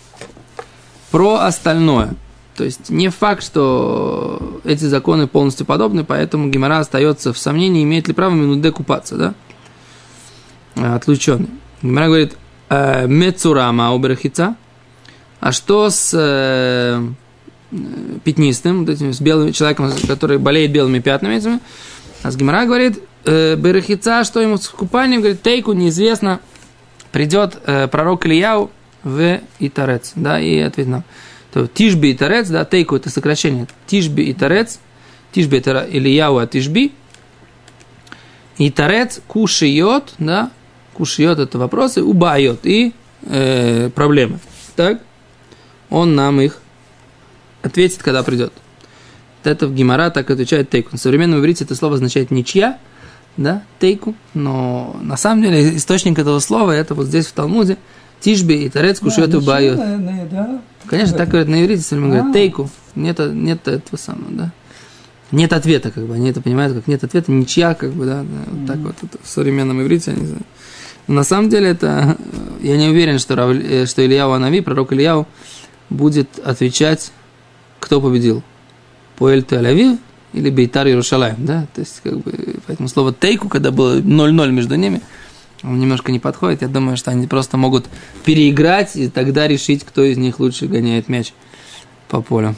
про 1.10 1.40
остальное. 1.40 2.14
То 2.56 2.64
есть 2.64 2.90
не 2.90 3.08
факт, 3.08 3.44
что 3.44 4.60
эти 4.64 4.84
законы 4.84 5.26
полностью 5.26 5.66
подобны, 5.66 6.04
поэтому 6.04 6.48
Гимара 6.48 6.78
остается 6.78 7.32
в 7.32 7.38
сомнении, 7.38 7.84
имеет 7.84 8.08
ли 8.08 8.14
право 8.14 8.32
минуде 8.32 8.72
купаться, 8.72 9.16
да, 9.16 9.34
э, 10.74 10.94
отлученный. 10.94 11.50
Гимара 11.82 12.06
говорит, 12.06 12.36
э, 12.70 13.06
мецурама 13.06 13.92
уберхица, 13.92 14.56
а 15.40 15.52
что 15.52 15.90
с 15.90 16.12
э, 16.14 17.00
пятнистым, 18.24 18.80
вот 18.80 18.88
этим, 18.88 19.12
с 19.12 19.20
белым 19.20 19.52
человеком, 19.52 19.92
который 20.06 20.38
болеет 20.38 20.72
белыми 20.72 20.98
пятнами, 21.00 21.38
а 22.22 22.30
с 22.30 22.36
Гимара 22.36 22.66
говорит, 22.66 23.02
э, 23.24 23.56
Берехица, 23.56 24.24
что 24.24 24.40
ему 24.40 24.56
с 24.56 24.68
купанием, 24.68 25.20
говорит, 25.20 25.42
Тейку 25.42 25.72
неизвестно, 25.72 26.40
придет 27.12 27.58
э, 27.66 27.88
пророк 27.88 28.26
Ильяу 28.26 28.70
в 29.02 29.40
Итарец, 29.58 30.12
да, 30.14 30.40
и 30.40 30.58
ответит 30.58 30.90
нам. 30.90 31.04
То 31.52 31.66
Тишби 31.66 32.10
и 32.10 32.14
Тарец, 32.14 32.48
да, 32.48 32.64
Тейку 32.64 32.96
это 32.96 33.10
сокращение, 33.10 33.66
Тишби 33.86 34.22
и 34.22 34.34
Тарец, 34.34 34.80
Тишби 35.32 35.58
это 35.58 35.86
Ильяу 35.90 36.38
от 36.38 36.50
Тишби, 36.50 36.92
и 38.58 38.70
Тарец 38.70 39.20
кушает, 39.26 40.14
да, 40.18 40.50
кушает 40.94 41.38
это 41.38 41.58
вопросы, 41.58 42.02
убает 42.02 42.66
и 42.66 42.92
э, 43.22 43.90
проблемы. 43.94 44.40
Так, 44.76 45.00
он 45.90 46.14
нам 46.14 46.40
их 46.40 46.60
ответит, 47.62 48.02
когда 48.02 48.22
придет. 48.22 48.52
Это 49.44 49.66
в 49.66 49.74
Гимара 49.74 50.10
так 50.10 50.30
отвечает 50.30 50.70
Тейку. 50.70 50.90
На 50.92 50.98
современном 50.98 51.40
иврите 51.40 51.64
это 51.64 51.74
слово 51.74 51.94
означает 51.94 52.30
ничья, 52.30 52.78
да, 53.36 53.62
тейку, 53.78 54.14
но 54.34 54.96
на 55.00 55.16
самом 55.16 55.42
деле 55.42 55.76
источник 55.76 56.18
этого 56.18 56.40
слова 56.40 56.72
это 56.72 56.94
вот 56.94 57.06
здесь 57.06 57.26
в 57.26 57.32
Талмуде, 57.32 57.78
Тишби 58.20 58.64
и 58.64 58.68
Тарец 58.68 58.98
кушет 58.98 59.32
и 59.32 59.38
бают. 59.38 59.78
Да. 60.30 60.60
Конечно, 60.86 61.16
так 61.16 61.28
говорят 61.28 61.48
на 61.48 61.62
иврите, 61.62 61.84
время 61.94 62.08
говорят, 62.08 62.32
тейку, 62.32 62.68
нет, 62.96 63.18
нет 63.32 63.68
этого 63.68 63.96
самого, 63.96 64.30
да. 64.30 64.52
Нет 65.30 65.52
ответа, 65.52 65.90
как 65.90 66.04
бы, 66.04 66.14
они 66.14 66.30
это 66.30 66.40
понимают, 66.40 66.74
как 66.74 66.86
нет 66.88 67.04
ответа, 67.04 67.30
ничья, 67.30 67.74
как 67.74 67.92
бы, 67.92 68.06
да, 68.06 68.22
да 68.22 68.50
вот 68.50 68.66
так 68.66 68.76
вот 68.78 68.96
это 69.02 69.18
в 69.22 69.28
современном 69.28 69.82
иврите, 69.82 70.12
они 70.12 70.26
но 71.06 71.14
на 71.14 71.24
самом 71.24 71.48
деле 71.48 71.70
это, 71.70 72.18
я 72.60 72.76
не 72.76 72.88
уверен, 72.88 73.18
что, 73.18 73.34
э, 73.50 73.86
что 73.86 74.04
Ильяу 74.04 74.32
Анави, 74.32 74.60
пророк 74.60 74.92
Ильяу, 74.92 75.26
будет 75.88 76.38
отвечать, 76.44 77.12
кто 77.80 78.00
победил. 78.00 78.42
Пуэль 79.18 79.40
Тель-Авив 79.40 79.98
или 80.32 80.50
Бейтар 80.50 80.86
Иерушалаем, 80.86 81.36
да, 81.38 81.66
то 81.74 81.80
есть, 81.80 82.00
как 82.02 82.18
бы, 82.18 82.32
поэтому 82.66 82.88
слово 82.88 83.12
тейку, 83.12 83.48
когда 83.48 83.70
было 83.70 83.98
0-0 83.98 84.50
между 84.52 84.76
ними, 84.76 85.00
он 85.62 85.78
немножко 85.80 86.12
не 86.12 86.20
подходит, 86.20 86.62
я 86.62 86.68
думаю, 86.68 86.96
что 86.96 87.10
они 87.10 87.26
просто 87.26 87.56
могут 87.56 87.86
переиграть 88.24 88.94
и 88.94 89.08
тогда 89.08 89.48
решить, 89.48 89.84
кто 89.84 90.04
из 90.04 90.16
них 90.16 90.38
лучше 90.38 90.66
гоняет 90.66 91.08
мяч 91.08 91.32
по 92.08 92.20
полю. 92.20 92.54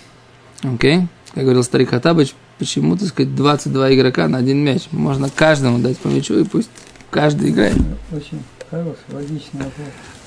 Окей? 0.63 0.99
Okay? 0.99 1.07
Как 1.33 1.45
говорил 1.45 1.63
старик 1.63 1.91
Хатабыч, 1.91 2.35
почему, 2.59 2.97
так 2.97 3.09
сказать, 3.09 3.35
22 3.35 3.95
игрока 3.95 4.29
на 4.29 4.39
один 4.39 4.59
мяч? 4.59 4.89
Можно 4.91 5.31
каждому 5.31 5.79
дать 5.79 5.97
по 5.99 6.09
мячу, 6.09 6.39
и 6.39 6.45
пусть 6.45 6.69
каждый 7.09 7.51
играет. 7.51 7.77
Очень 8.13 8.43
хороший, 8.69 8.99
логичный 9.13 9.61
вопрос. 9.61 9.87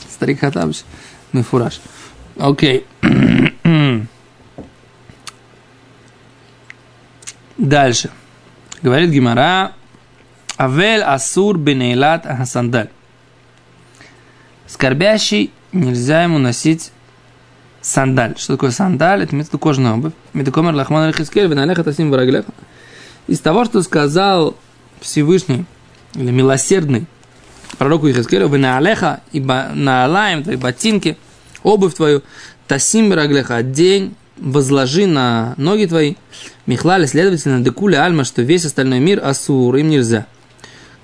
Старик 0.09 0.39
Хатабыч, 0.39 0.83
мы 1.33 1.43
фураж. 1.43 1.81
Окей. 2.37 2.85
Okay. 3.03 4.07
Дальше. 7.57 8.09
Говорит 8.81 9.11
Гимара, 9.11 9.73
Авель 10.57 11.01
Асур 11.01 11.57
Бенейлат 11.57 12.25
Ахасандаль. 12.25 12.89
Скорбящий 14.67 15.51
нельзя 15.71 16.23
ему 16.23 16.39
носить 16.39 16.91
сандаль. 17.81 18.35
Что 18.37 18.53
такое 18.53 18.71
сандаль? 18.71 19.23
Это 19.23 19.35
имеется 19.35 19.57
кожаная 19.57 19.93
обувь. 19.93 20.13
Медикомер 20.33 20.73
лахман 20.73 21.07
рахискель, 21.07 21.47
виналеха 21.47 21.83
тасим 21.83 22.09
вараглеха. 22.09 22.51
Из 23.27 23.39
того, 23.39 23.65
что 23.65 23.81
сказал 23.83 24.55
Всевышний, 24.99 25.65
или 26.15 26.31
милосердный, 26.31 27.05
пророку 27.77 28.09
Ихискелю, 28.09 28.47
вы 28.47 28.57
на 28.57 28.77
алеха, 28.77 29.21
и 29.31 29.39
на 29.39 30.05
алаем, 30.05 30.43
твои 30.43 30.55
ботинки, 30.55 31.17
обувь 31.61 31.93
твою, 31.93 32.23
тасим 32.67 33.09
вараглеха, 33.09 33.61
день 33.63 34.15
возложи 34.43 35.07
на 35.07 35.55
ноги 35.57 35.85
твои, 35.85 36.15
Михлали, 36.65 37.05
следовательно, 37.05 37.63
декуля 37.63 38.05
альма, 38.05 38.23
что 38.23 38.41
весь 38.41 38.65
остальной 38.65 38.99
мир 38.99 39.21
асур, 39.23 39.75
им 39.77 39.89
нельзя. 39.89 40.27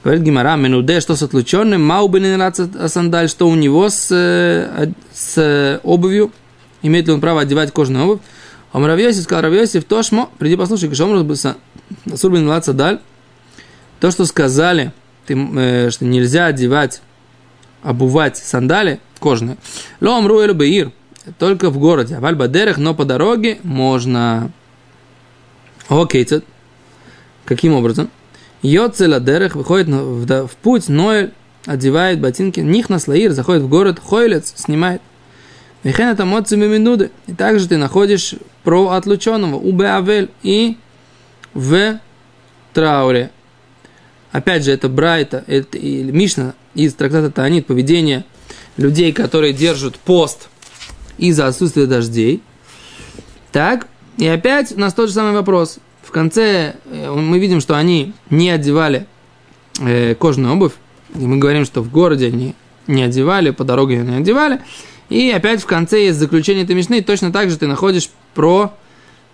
Говорит 0.04 0.24
Гимара, 0.24 0.56
менуде, 0.56 1.00
что 1.02 1.16
с 1.16 1.24
отлученным, 1.24 1.84
маубы 1.84 2.20
не 2.20 2.88
сандаль, 2.88 3.28
что 3.30 3.50
у 3.50 3.56
него 3.56 3.90
с, 3.90 4.08
э, 4.12 4.92
с 5.14 5.80
обувью, 5.84 6.32
имеет 6.82 7.08
ли 7.08 7.14
он 7.14 7.20
право 7.20 7.42
одевать 7.42 7.74
кожаную 7.74 8.06
обувь. 8.06 8.20
А 8.72 8.80
Равьосиф 8.80 9.24
сказал, 9.24 9.44
Равьосиф, 9.44 9.84
тошмо, 9.84 10.30
приди 10.38 10.56
послушай, 10.56 10.94
что 10.94 11.06
он 11.06 11.38
асур 12.12 12.32
бен 12.32 12.78
даль. 12.78 13.00
То, 14.00 14.12
что 14.12 14.26
сказали, 14.26 14.94
ты, 15.26 15.36
э, 15.36 15.90
что 15.90 16.06
нельзя 16.06 16.46
одевать, 16.46 17.02
обувать 17.82 18.38
сандали 18.38 19.00
кожаные. 19.20 19.58
Ло 20.00 20.18
амру 20.18 20.40
элю 20.40 20.54
беир, 20.54 20.92
только 21.38 21.70
в 21.70 21.78
городе. 21.78 22.16
А 22.16 22.20
вальбадерах, 22.20 22.78
но 22.78 22.94
по 22.94 23.06
дороге 23.06 23.60
можно. 23.64 24.52
Окей, 25.88 26.28
каким 27.46 27.74
образом? 27.74 28.10
Йоцела 28.62 29.20
дерех 29.20 29.56
выходит 29.56 29.88
в, 29.88 30.26
в, 30.26 30.48
в 30.48 30.56
путь, 30.58 30.90
но 30.90 31.30
одевает 31.66 32.20
ботинки, 32.20 32.60
них 32.60 32.90
на 32.90 33.00
слоир, 33.00 33.32
заходит 33.32 33.64
в 33.64 33.70
город, 33.70 34.00
хойлец, 34.04 34.54
снимает. 34.56 35.02
Вихен 35.84 36.08
это 36.08 36.26
моцами 36.26 36.66
минуды. 36.68 37.12
И 37.28 37.34
также 37.34 37.68
ты 37.68 37.78
находишь 37.78 38.36
про 38.64 38.90
отлученного, 38.90 39.56
у 39.56 39.72
Беавель 39.72 40.30
и 40.44 40.78
в 41.54 42.00
трауре. 42.74 43.32
Опять 44.32 44.66
же, 44.66 44.72
это 44.72 44.90
Брайта, 44.90 45.44
это 45.48 45.78
и 45.78 46.04
Мишна 46.04 46.54
из 46.76 46.94
трактата 46.94 47.32
Таанит, 47.32 47.66
поведение 47.66 48.26
людей, 48.78 49.12
которые 49.12 49.54
держат 49.54 49.98
пост 49.98 50.50
из-за 51.20 51.48
отсутствия 51.48 51.86
дождей. 51.86 52.42
Так, 53.52 53.88
и 54.18 54.28
опять 54.28 54.72
у 54.72 54.80
нас 54.80 54.94
тот 54.94 55.10
же 55.10 55.16
самый 55.16 55.34
вопрос. 55.34 55.80
В 56.04 56.12
конце 56.12 56.76
э, 56.86 57.12
мы 57.12 57.40
видим, 57.40 57.62
что 57.62 57.76
они 57.78 58.14
не 58.30 58.50
одевали 58.50 59.06
э, 59.80 60.16
кожаную 60.16 60.54
обувь. 60.54 60.74
И 61.16 61.26
мы 61.26 61.38
говорим, 61.38 61.66
что 61.66 61.82
в 61.82 61.92
городе 61.92 62.28
они 62.28 62.56
не 62.88 63.04
одевали, 63.04 63.52
по 63.52 63.64
дороге 63.64 63.98
не 63.98 64.18
одевали. 64.18 64.62
И 65.10 65.30
опять 65.32 65.62
в 65.62 65.66
конце 65.66 66.06
есть 66.06 66.20
заключение 66.20 66.64
этой 66.64 66.76
мишны. 66.76 67.02
Точно 67.02 67.32
так 67.32 67.50
же 67.50 67.58
ты 67.58 67.68
находишь 67.68 68.10
про 68.34 68.74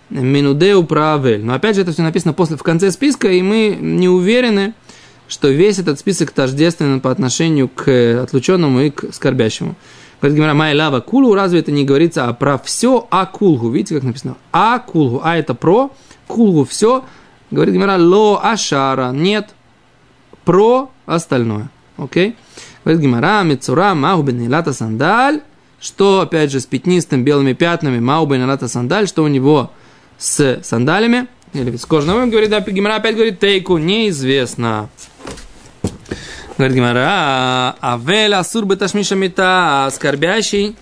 Минудеу 0.08 0.84
про 0.84 1.14
Авель. 1.14 1.44
Но 1.44 1.54
опять 1.54 1.76
же 1.76 1.82
это 1.82 1.92
все 1.92 2.02
написано 2.02 2.32
после, 2.32 2.56
в 2.56 2.62
конце 2.62 2.90
списка, 2.90 3.28
и 3.28 3.42
мы 3.42 3.76
не 3.78 4.08
уверены, 4.08 4.74
что 5.28 5.48
весь 5.48 5.78
этот 5.78 5.98
список 5.98 6.30
тождественен 6.30 7.00
по 7.00 7.10
отношению 7.10 7.68
к 7.68 8.22
отлученному 8.22 8.80
и 8.82 8.90
к 8.90 9.12
скорбящему. 9.12 9.74
Говорит 10.20 10.38
Гимара, 10.38 10.54
май 10.54 10.74
лава 10.74 11.00
кулу, 11.00 11.34
разве 11.34 11.60
это 11.60 11.72
не 11.72 11.84
говорится 11.84 12.26
а 12.26 12.32
про 12.32 12.58
все, 12.58 13.06
а 13.10 13.26
кулгу? 13.26 13.70
Видите, 13.70 13.94
как 13.96 14.04
написано? 14.04 14.36
А 14.52 14.78
кулгу, 14.78 15.20
а 15.22 15.36
это 15.36 15.54
про, 15.54 15.90
кулгу 16.26 16.64
все. 16.64 17.04
Говорит 17.50 17.74
Гимара, 17.74 17.98
ло 17.98 18.40
ашара, 18.42 19.12
нет, 19.12 19.54
про 20.44 20.90
остальное. 21.04 21.68
Окей? 21.98 22.36
Говорит 22.84 23.02
Гимара, 23.02 23.42
мецура, 23.42 23.94
махубин 23.94 24.50
лата 24.50 24.72
сандаль, 24.72 25.42
что, 25.80 26.20
опять 26.22 26.50
же, 26.50 26.60
с 26.60 26.66
пятнистым 26.66 27.22
белыми 27.22 27.52
пятнами, 27.52 28.00
маубин 28.00 28.46
лата 28.48 28.68
сандаль, 28.68 29.06
что 29.06 29.22
у 29.22 29.28
него 29.28 29.70
с 30.18 30.60
сандалями, 30.62 31.28
или 31.52 31.76
с 31.76 31.86
кожаным, 31.86 32.30
говорит, 32.30 32.50
да, 32.50 32.60
Гимара 32.60 32.96
опять 32.96 33.14
говорит, 33.14 33.38
тейку, 33.38 33.78
неизвестно. 33.78 34.88
Говорит 36.58 36.76
Гимара, 36.76 37.76
авель 37.82 38.32
асур 38.34 38.64
беташмиша 38.64 39.14
мета, 39.14 39.90
скорбящий, 39.92 40.74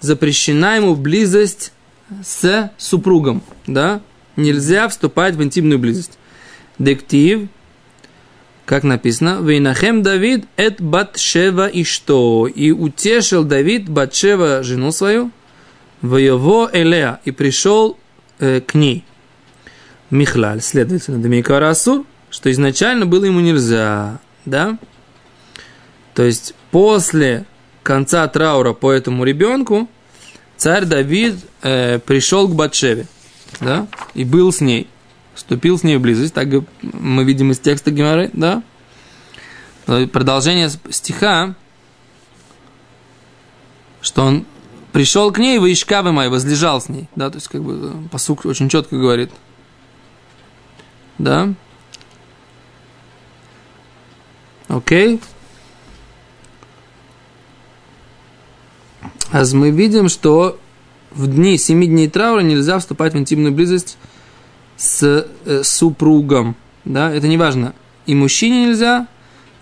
запрещена 0.00 0.76
ему 0.76 0.96
близость 0.96 1.72
с 2.24 2.72
супругом, 2.76 3.42
да? 3.68 4.00
Нельзя 4.34 4.88
вступать 4.88 5.36
в 5.36 5.42
интимную 5.42 5.78
близость. 5.78 6.18
Дектив, 6.80 7.48
как 8.66 8.82
написано, 8.82 9.38
«Вейнахем 9.40 10.02
Давид 10.02 10.46
эт 10.56 10.80
Батшева 10.80 11.68
и 11.68 11.84
что?» 11.84 12.48
И 12.48 12.72
утешил 12.72 13.44
Давид 13.44 13.88
Батшева 13.88 14.64
жену 14.64 14.90
свою, 14.90 15.30
воево 16.02 16.68
Элеа, 16.72 17.20
и 17.24 17.30
пришел 17.30 17.98
э, 18.40 18.60
к 18.60 18.74
ней. 18.74 19.04
Михлаль, 20.10 20.60
следовательно, 20.60 21.22
Дамикара 21.22 21.70
Асур, 21.70 22.04
что 22.30 22.50
изначально 22.50 23.06
было 23.06 23.26
ему 23.26 23.38
нельзя, 23.38 24.18
да? 24.44 24.76
То 26.14 26.22
есть 26.22 26.54
после 26.70 27.46
конца 27.82 28.26
траура 28.28 28.72
по 28.72 28.92
этому 28.92 29.24
ребенку 29.24 29.88
царь 30.56 30.84
Давид 30.84 31.36
э, 31.62 31.98
пришел 32.00 32.48
к 32.48 32.54
Батшеве, 32.54 33.06
да, 33.60 33.86
и 34.14 34.24
был 34.24 34.52
с 34.52 34.60
ней, 34.60 34.88
вступил 35.34 35.78
с 35.78 35.82
ней 35.82 35.96
в 35.96 36.00
близость, 36.00 36.34
так 36.34 36.48
мы 36.82 37.24
видим 37.24 37.50
из 37.52 37.58
текста 37.58 37.90
Геморы, 37.90 38.30
да. 38.32 38.62
Продолжение 39.86 40.70
стиха, 40.90 41.54
что 44.02 44.22
он 44.22 44.46
пришел 44.92 45.32
к 45.32 45.38
ней, 45.38 45.58
выишкавы 45.58 46.12
май, 46.12 46.28
возлежал 46.28 46.80
с 46.80 46.88
ней, 46.88 47.08
да, 47.16 47.30
то 47.30 47.36
есть 47.36 47.48
как 47.48 47.62
бы 47.62 48.08
посук 48.10 48.44
очень 48.44 48.68
четко 48.68 48.96
говорит, 48.96 49.30
да. 51.18 51.52
Окей. 54.68 55.16
Okay. 55.16 55.22
А 59.32 59.44
мы 59.52 59.70
видим, 59.70 60.08
что 60.08 60.58
в 61.12 61.28
дни 61.28 61.56
семи 61.56 61.86
дней 61.86 62.08
траура 62.08 62.40
нельзя 62.40 62.78
вступать 62.78 63.14
в 63.14 63.16
интимную 63.16 63.54
близость 63.54 63.96
с 64.76 65.26
э, 65.44 65.62
супругом. 65.62 66.56
Да? 66.84 67.12
Это 67.12 67.28
не 67.28 67.36
важно. 67.36 67.74
И 68.06 68.14
мужчине 68.14 68.66
нельзя, 68.66 69.06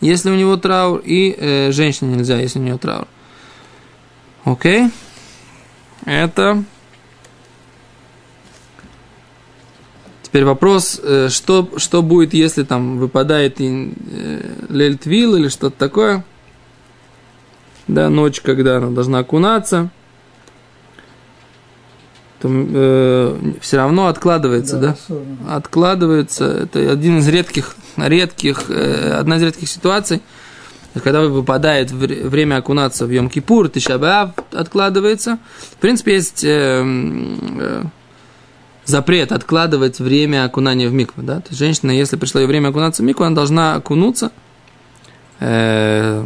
если 0.01 0.31
у 0.31 0.35
него 0.35 0.57
траур, 0.57 1.03
и 1.05 1.35
э, 1.37 1.71
женщине 1.73 2.17
нельзя, 2.17 2.41
если 2.41 2.59
у 2.59 2.63
нее 2.63 2.79
траур. 2.79 3.07
Окей? 4.45 4.91
Это... 6.05 6.65
Теперь 10.23 10.45
вопрос, 10.45 11.01
э, 11.03 11.29
что, 11.31 11.69
что 11.77 12.03
будет, 12.03 12.33
если 12.33 12.63
там 12.63 12.99
выпадает 12.99 13.61
э, 13.61 13.91
лельтвил 14.71 15.37
или 15.37 15.49
что-то 15.49 15.77
такое– 15.77 16.25
да, 17.89 18.09
ночь, 18.11 18.41
когда 18.41 18.77
она 18.77 18.91
должна 18.91 19.19
окунаться, 19.19 19.91
то 22.41 22.49
э, 22.51 23.53
все 23.61 23.77
равно 23.79 24.07
откладывается, 24.07 24.79
да? 24.79 24.97
да? 25.09 25.57
Откладывается. 25.57 26.45
Это 26.45 26.93
один 26.93 27.19
из 27.19 27.29
редких, 27.29 27.75
редких, 27.97 28.65
э, 28.69 29.13
одна 29.19 29.37
из 29.37 29.43
редких 29.43 29.69
ситуаций, 29.69 30.23
когда 31.03 31.23
выпадает 31.23 31.91
время 31.91 32.57
окунаться 32.57 33.07
в 33.07 33.11
Йом-Кипур, 33.11 33.69
Тишабаав 33.71 34.33
откладывается. 34.53 35.39
В 35.73 35.77
принципе, 35.77 36.15
есть 36.15 36.45
э, 36.45 36.83
э, 36.85 37.85
запрет 38.85 39.33
откладывать 39.33 39.99
время 39.99 40.45
окунания 40.45 40.89
в 40.89 40.93
микву, 40.93 41.23
да? 41.23 41.41
То 41.41 41.49
есть 41.49 41.59
женщина, 41.59 41.91
если 41.91 42.17
пришло 42.17 42.41
ей 42.41 42.47
время 42.47 42.69
окунаться 42.69 43.03
в 43.03 43.07
микву, 43.07 43.25
она 43.25 43.35
должна 43.35 43.75
окунуться, 43.75 44.31
э, 45.41 46.25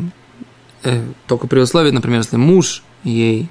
э, 0.85 1.03
только 1.27 1.47
при 1.47 1.61
условии, 1.61 1.91
например, 1.91 2.21
если 2.21 2.37
муж 2.37 2.83
ей 3.05 3.49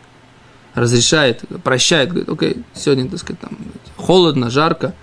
разрешает, 0.74 1.44
прощает, 1.64 2.10
говорит, 2.10 2.30
окей, 2.30 2.64
сегодня, 2.74 3.10
так 3.10 3.20
сказать, 3.20 3.40
там, 3.42 3.58
холодно, 3.98 4.50
жарко, 4.50 4.94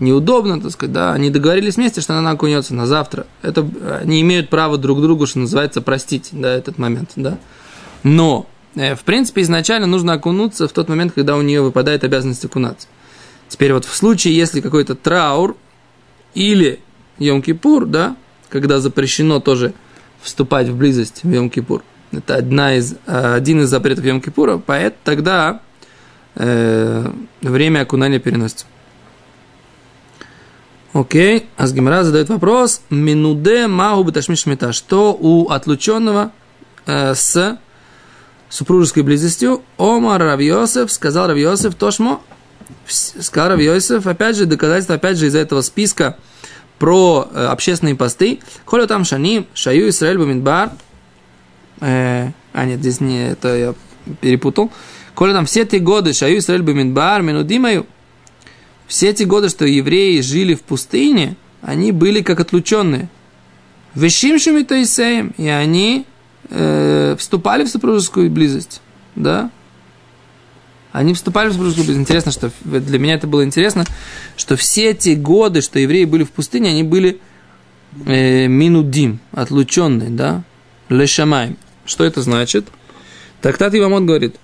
неудобно, 0.00 0.60
так 0.60 0.72
сказать, 0.72 0.92
да, 0.92 1.12
они 1.12 1.30
договорились 1.30 1.76
вместе, 1.76 2.00
что 2.00 2.18
она 2.18 2.32
окунется 2.32 2.74
на 2.74 2.86
завтра. 2.86 3.26
Это 3.42 3.66
они 4.02 4.20
имеют 4.22 4.50
право 4.50 4.76
друг 4.76 5.00
другу, 5.00 5.26
что 5.26 5.38
называется, 5.38 5.80
простить, 5.82 6.30
да, 6.32 6.52
этот 6.52 6.78
момент, 6.78 7.12
да. 7.16 7.38
Но, 8.02 8.46
э, 8.74 8.94
в 8.94 9.04
принципе, 9.04 9.42
изначально 9.42 9.86
нужно 9.86 10.14
окунуться 10.14 10.66
в 10.66 10.72
тот 10.72 10.88
момент, 10.88 11.12
когда 11.12 11.36
у 11.36 11.42
нее 11.42 11.62
выпадает 11.62 12.04
обязанность 12.04 12.44
окунаться. 12.44 12.88
Теперь 13.48 13.72
вот 13.72 13.84
в 13.84 13.94
случае, 13.94 14.36
если 14.36 14.60
какой-то 14.60 14.94
траур 14.94 15.56
или 16.34 16.80
Йом-Кипур, 17.18 17.86
да, 17.86 18.16
когда 18.48 18.80
запрещено 18.80 19.40
тоже 19.40 19.74
вступать 20.24 20.68
в 20.68 20.76
близость 20.76 21.22
в 21.22 21.30
Йом-Кипур. 21.30 21.82
Это 22.10 22.36
одна 22.36 22.74
из, 22.74 22.96
один 23.06 23.62
из 23.62 23.68
запретов 23.68 24.04
Йом-Кипура, 24.04 24.60
поэтому 24.64 25.00
тогда 25.04 25.60
э, 26.34 27.10
время 27.42 27.80
окунания 27.80 28.18
переносится. 28.18 28.66
Окей, 30.92 31.48
Азгимара 31.56 32.04
задает 32.04 32.28
вопрос. 32.28 32.80
Минуде 32.88 33.66
магу 33.66 34.04
беташмиш 34.04 34.46
мета. 34.46 34.72
Что 34.72 35.12
у 35.12 35.50
отлученного 35.50 36.30
э, 36.86 37.14
с 37.14 37.58
супружеской 38.48 39.02
близостью 39.02 39.62
Омар 39.76 40.20
Равьосев 40.22 40.92
сказал 40.92 41.26
Равьосев 41.26 41.74
Тошмо. 41.74 42.22
Сказал 42.86 43.50
Равьосев, 43.50 44.06
опять 44.06 44.36
же, 44.36 44.46
доказательство, 44.46 44.94
опять 44.94 45.18
же, 45.18 45.26
из 45.26 45.34
этого 45.34 45.62
списка 45.62 46.16
про 46.78 47.28
э, 47.32 47.46
общественные 47.46 47.94
посты. 47.94 48.40
Холю 48.64 48.86
там 48.86 49.04
шаним, 49.04 49.46
шаю 49.54 49.88
Исраэль 49.88 50.18
бамидбар. 50.18 50.72
Э, 51.80 52.30
а 52.52 52.64
нет, 52.64 52.80
здесь 52.80 53.00
не 53.00 53.30
это 53.30 53.56
я 53.56 53.74
перепутал. 54.20 54.70
Коли 55.14 55.32
там 55.32 55.46
все 55.46 55.64
те 55.64 55.78
годы 55.78 56.12
шаю 56.12 56.38
Исраэль 56.38 56.62
бамидбар, 56.62 57.22
минудимаю. 57.22 57.86
Все 58.86 59.10
эти 59.10 59.22
годы, 59.22 59.48
что 59.48 59.64
евреи 59.64 60.20
жили 60.20 60.54
в 60.54 60.62
пустыне, 60.62 61.36
они 61.62 61.92
были 61.92 62.20
как 62.20 62.40
отлученные. 62.40 63.08
Вешимшими 63.94 64.62
Таисеем, 64.62 65.32
и 65.38 65.48
они 65.48 66.04
э, 66.50 67.16
вступали 67.18 67.64
в 67.64 67.68
супружескую 67.68 68.30
близость. 68.30 68.82
Да? 69.14 69.50
Они 70.94 71.12
вступали 71.12 71.48
в 71.48 71.54
супружескую. 71.54 71.96
Интересно, 71.96 72.30
что 72.30 72.52
для 72.62 73.00
меня 73.00 73.14
это 73.14 73.26
было 73.26 73.42
интересно, 73.42 73.84
что 74.36 74.54
все 74.54 74.90
эти 74.90 75.16
годы, 75.16 75.60
что 75.60 75.80
евреи 75.80 76.04
были 76.04 76.22
в 76.22 76.30
пустыне, 76.30 76.70
они 76.70 76.84
были 76.84 77.20
э, 78.06 78.46
минудим, 78.46 79.18
отлученные, 79.32 80.10
да, 80.10 80.44
лешамаем. 80.88 81.56
Что 81.84 82.04
это 82.04 82.22
значит? 82.22 82.68
Тактат 83.42 83.74
Ивамон 83.74 84.06
говорит, 84.06 84.36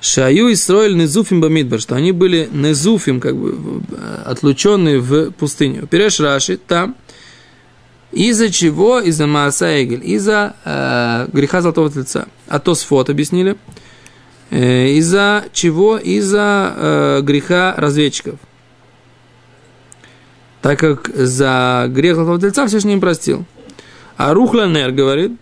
Шаю 0.00 0.48
и 0.48 0.56
строили 0.56 0.94
Незуфим 0.94 1.40
Бамидбар, 1.40 1.80
что 1.80 1.94
они 1.94 2.10
были 2.10 2.48
Незуфим, 2.50 3.20
как 3.20 3.36
бы 3.36 3.82
отлученные 4.24 4.98
в 4.98 5.30
пустыню. 5.30 5.86
Переш 5.86 6.18
Раши 6.18 6.56
там, 6.56 6.96
из-за 8.10 8.50
чего? 8.50 8.98
Из-за 8.98 9.28
Мааса 9.28 9.80
Эгель, 9.80 10.04
из-за 10.04 10.56
э, 10.64 11.28
греха 11.32 11.62
золотого 11.62 11.88
тельца. 11.88 12.26
А 12.48 12.58
то 12.58 12.74
с 12.74 12.82
фото 12.82 13.12
объяснили. 13.12 13.56
Э, 14.50 14.88
из-за 14.90 15.44
чего? 15.52 15.96
Из-за 15.98 16.74
э, 16.76 17.20
греха 17.22 17.74
разведчиков. 17.76 18.38
Так 20.62 20.78
как 20.78 21.10
за 21.14 21.86
грех 21.88 22.16
золотого 22.16 22.40
тельца 22.40 22.66
Всевышний 22.66 22.94
им 22.94 23.00
простил. 23.00 23.44
А 24.16 24.32
Рухланер 24.32 24.92
говорит, 24.92 25.32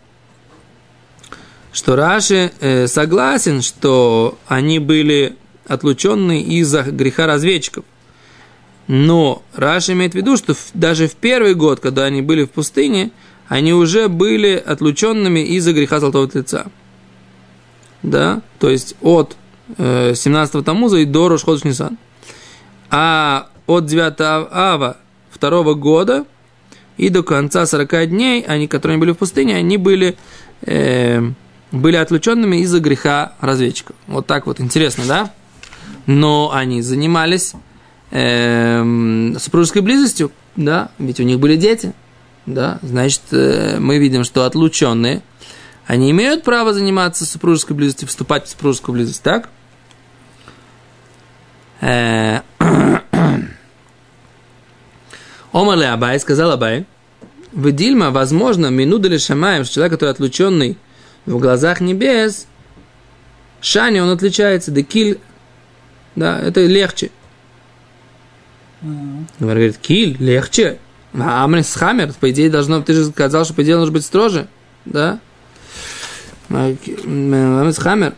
что 1.72 1.96
Раши 1.96 2.52
э, 2.60 2.86
согласен, 2.86 3.62
что 3.62 4.38
они 4.46 4.78
были 4.78 5.36
отлученные 5.66 6.42
из-за 6.42 6.82
греха 6.82 7.26
разведчиков. 7.26 7.84
Но 8.86 9.42
Раши 9.54 9.92
имеет 9.92 10.12
в 10.12 10.16
виду, 10.16 10.36
что 10.36 10.54
даже 10.74 11.08
в 11.08 11.14
первый 11.14 11.54
год, 11.54 11.80
когда 11.80 12.04
они 12.04 12.20
были 12.20 12.44
в 12.44 12.50
пустыне, 12.50 13.12
они 13.48 13.72
уже 13.72 14.08
были 14.08 14.54
отлученными 14.56 15.40
из-за 15.40 15.72
греха 15.72 16.00
золотого 16.00 16.28
тельца 16.28 16.66
да, 18.04 18.42
то 18.60 18.68
есть 18.68 18.94
от 19.00 19.36
э, 19.78 20.12
17-го 20.12 20.62
Тамуза 20.62 20.98
и 20.98 21.04
до 21.06 21.28
Рошходыш 21.28 21.64
Нисан. 21.64 21.98
А 22.90 23.48
от 23.66 23.86
9 23.86 24.14
Ава 24.20 24.98
второго 25.30 25.74
года 25.74 26.26
и 26.96 27.08
до 27.08 27.22
конца 27.22 27.66
40 27.66 28.10
дней, 28.10 28.42
они, 28.42 28.68
которые 28.68 28.98
были 28.98 29.12
в 29.12 29.18
пустыне, 29.18 29.56
они 29.56 29.78
были, 29.78 30.16
э, 30.62 31.22
были 31.72 31.96
отлученными 31.96 32.58
из-за 32.58 32.78
греха 32.78 33.32
разведчиков. 33.40 33.96
Вот 34.06 34.26
так 34.26 34.46
вот, 34.46 34.60
интересно, 34.60 35.04
да? 35.08 35.32
Но 36.06 36.50
они 36.52 36.82
занимались 36.82 37.54
э, 38.10 39.32
супружеской 39.38 39.80
близостью, 39.80 40.30
да, 40.56 40.90
ведь 40.98 41.20
у 41.20 41.22
них 41.22 41.40
были 41.40 41.56
дети, 41.56 41.94
да, 42.44 42.78
значит, 42.82 43.22
э, 43.30 43.78
мы 43.80 43.96
видим, 43.96 44.24
что 44.24 44.44
отлученные– 44.44 45.22
они 45.86 46.10
имеют 46.10 46.44
право 46.44 46.72
заниматься 46.72 47.26
супружеской 47.26 47.76
близостью, 47.76 48.08
вступать 48.08 48.46
в 48.46 48.50
супружескую 48.50 48.94
близость, 48.94 49.22
так? 49.22 49.48
Э, 51.80 52.40
Омар 55.52 55.82
Абай 55.82 56.18
сказал 56.20 56.52
Абай, 56.52 56.86
в 57.52 57.70
Дильма, 57.70 58.10
возможно, 58.10 58.66
минуда 58.68 59.08
ли 59.08 59.18
шамаем, 59.18 59.64
человек, 59.64 59.92
который 59.92 60.10
отлученный 60.10 60.78
в 61.26 61.38
глазах 61.38 61.80
небес, 61.80 62.46
Шани, 63.60 64.00
он 64.00 64.10
отличается, 64.10 64.70
декиль, 64.70 65.18
да, 66.16 66.38
это 66.40 66.60
легче. 66.66 67.10
Говорит, 69.38 69.78
киль, 69.78 70.16
легче. 70.18 70.78
А 71.14 71.44
Амрис 71.44 71.74
Хаммер, 71.74 72.12
по 72.20 72.30
идее, 72.30 72.50
должно, 72.50 72.82
ты 72.82 72.92
же 72.92 73.06
сказал, 73.06 73.44
что 73.44 73.54
по 73.54 73.62
идее 73.62 73.76
должно 73.76 73.92
быть 73.92 74.04
строже, 74.04 74.48
да? 74.84 75.20
Амрис 76.48 77.78
Хаммер. 77.78 78.14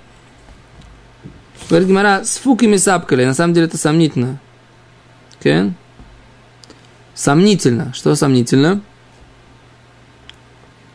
Говорит 1.69 1.89
Гимара, 1.89 2.25
с 2.25 2.37
фуками 2.37 2.77
сапкали, 2.77 3.25
на 3.25 3.35
самом 3.35 3.55
деле 3.55 3.67
это 3.67 3.77
сомнительно. 3.77 4.39
Okay? 5.41 5.73
Сомнительно. 7.15 7.93
Что 7.95 8.15
сомнительно? 8.15 8.83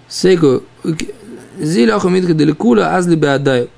Сейку, 0.08 0.64
зили 1.60 1.90
оха 1.92 2.10
митха 2.10 2.34
деликула, 2.34 2.96
азли 2.96 3.16
беадаю. 3.16 3.70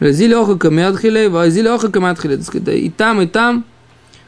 Зили 0.00 0.34
оха 0.34 0.56
камятхилей, 0.56 1.28
зили 1.50 1.68
оха 1.68 1.90
камятхилей. 1.90 2.38
И 2.78 2.90
там, 2.90 3.20
и 3.20 3.26
там, 3.26 3.64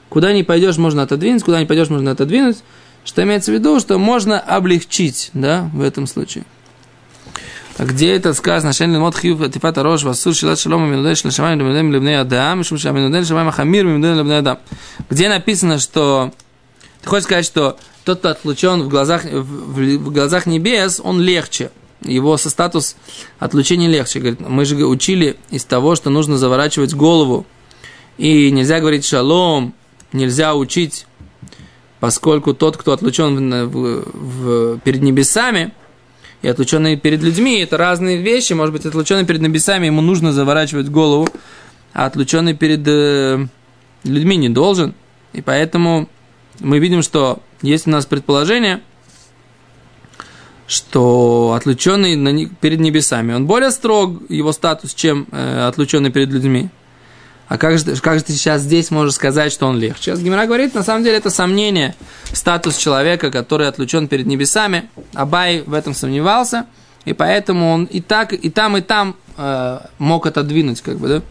куда 0.08 0.32
не 0.32 0.44
пойдешь, 0.44 0.76
можно 0.78 1.02
отодвинуть, 1.02 1.42
куда 1.42 1.60
не 1.60 1.66
пойдешь, 1.66 1.90
можно 1.90 2.12
отодвинуть. 2.12 2.62
Что 3.04 3.22
имеется 3.22 3.50
в 3.50 3.54
виду, 3.54 3.78
что 3.80 3.98
можно 3.98 4.38
облегчить, 4.38 5.30
да, 5.32 5.70
в 5.72 5.80
этом 5.80 6.06
случае. 6.06 6.44
А 7.78 7.84
где 7.84 8.14
это 8.14 8.32
сказано? 8.32 8.72
Шен 8.72 8.92
лимот 8.92 9.16
хиюв 9.16 9.50
тифат 9.50 9.76
арош 9.78 10.02
васур 10.02 10.34
шилат 10.34 10.58
шалом 10.58 10.90
минудель 10.90 11.16
шел 11.16 11.30
шамай 11.30 11.56
минудель 11.56 11.90
лебней 11.90 12.18
адам, 12.18 12.60
мишум 12.60 12.78
ша 12.78 12.90
минудель 12.90 13.26
шамай 13.26 13.44
махамир 13.44 13.84
минудель 13.84 14.16
лебней 14.16 14.38
адам. 14.38 14.58
Где 15.10 15.28
написано, 15.28 15.78
что 15.78 16.32
ты 17.02 17.08
хочешь 17.08 17.24
сказать, 17.24 17.44
что 17.44 17.78
тот, 18.04 18.20
кто 18.20 18.30
отлучен 18.30 18.82
в 18.82 18.88
глазах, 18.88 19.24
в, 19.24 19.98
в 19.98 20.12
глазах 20.12 20.46
небес, 20.46 21.00
он 21.02 21.20
легче. 21.20 21.70
Его 22.02 22.36
со 22.36 22.50
статус 22.50 22.96
отлучения 23.38 23.88
легче. 23.88 24.20
Говорит, 24.20 24.40
мы 24.40 24.64
же 24.64 24.76
учили 24.86 25.36
из 25.50 25.64
того, 25.64 25.96
что 25.96 26.08
нужно 26.08 26.38
заворачивать 26.38 26.94
голову. 26.94 27.46
И 28.16 28.50
нельзя 28.50 28.80
говорить 28.80 29.04
шалом, 29.04 29.74
нельзя 30.12 30.54
учить 30.54 31.06
поскольку 32.00 32.54
тот, 32.54 32.76
кто 32.76 32.92
отлучен 32.92 33.68
в, 33.68 34.04
в, 34.12 34.78
перед 34.80 35.02
небесами, 35.02 35.72
и 36.42 36.48
отлученный 36.48 36.96
перед 36.96 37.22
людьми, 37.22 37.60
это 37.60 37.76
разные 37.76 38.18
вещи. 38.18 38.52
Может 38.52 38.72
быть, 38.72 38.86
отлученный 38.86 39.24
перед 39.24 39.40
небесами, 39.40 39.86
ему 39.86 40.00
нужно 40.00 40.32
заворачивать 40.32 40.88
голову, 40.88 41.28
а 41.92 42.06
отлученный 42.06 42.54
перед 42.54 42.86
э, 42.86 43.46
людьми 44.04 44.36
не 44.36 44.48
должен. 44.48 44.94
И 45.32 45.42
поэтому 45.42 46.08
мы 46.60 46.78
видим, 46.78 47.02
что 47.02 47.42
есть 47.62 47.86
у 47.86 47.90
нас 47.90 48.06
предположение, 48.06 48.82
что 50.66 51.54
отлученный 51.56 52.48
перед 52.60 52.80
небесами, 52.80 53.32
он 53.32 53.46
более 53.46 53.70
строг, 53.70 54.28
его 54.28 54.52
статус, 54.52 54.94
чем 54.94 55.26
э, 55.30 55.66
отлученный 55.66 56.10
перед 56.10 56.30
людьми 56.30 56.70
а 57.48 57.58
как 57.58 57.78
же, 57.78 57.96
как 57.96 58.18
же 58.18 58.24
ты 58.24 58.32
сейчас 58.32 58.62
здесь 58.62 58.90
можешь 58.90 59.14
сказать, 59.14 59.52
что 59.52 59.66
он 59.66 59.78
легче? 59.78 60.02
Сейчас 60.02 60.20
Гимера 60.20 60.46
говорит, 60.46 60.74
на 60.74 60.82
самом 60.82 61.04
деле 61.04 61.16
это 61.16 61.30
сомнение, 61.30 61.94
статус 62.32 62.76
человека, 62.76 63.30
который 63.30 63.68
отлучен 63.68 64.08
перед 64.08 64.26
небесами. 64.26 64.90
Абай 65.14 65.62
в 65.62 65.72
этом 65.72 65.94
сомневался, 65.94 66.66
и 67.04 67.12
поэтому 67.12 67.72
он 67.72 67.84
и 67.84 68.00
так, 68.00 68.32
и 68.32 68.50
там, 68.50 68.76
и 68.76 68.80
там 68.80 69.14
э, 69.36 69.78
мог 69.98 70.26
отодвинуть, 70.26 70.80
как 70.80 70.98
бы, 70.98 71.08
да? 71.08 71.22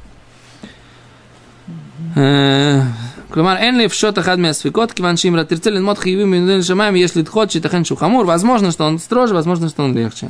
Э, 2.15 2.81
Клумар, 3.29 3.57
Энли 3.61 3.87
в 3.87 3.93
шотах 3.93 4.29
адмия 4.29 4.53
свекот, 4.53 4.93
киван 4.93 5.17
шимра, 5.17 5.43
тирцелин 5.43 5.83
мот 5.83 6.01
хиевим, 6.01 6.95
если 6.95 7.23
тхот, 7.23 7.49
читахен 7.49 7.83
шухамур. 7.83 8.25
Возможно, 8.25 8.71
что 8.71 8.85
он 8.85 8.99
строже, 8.99 9.33
возможно, 9.33 9.67
что 9.67 9.83
он 9.83 9.93
легче. 9.93 10.29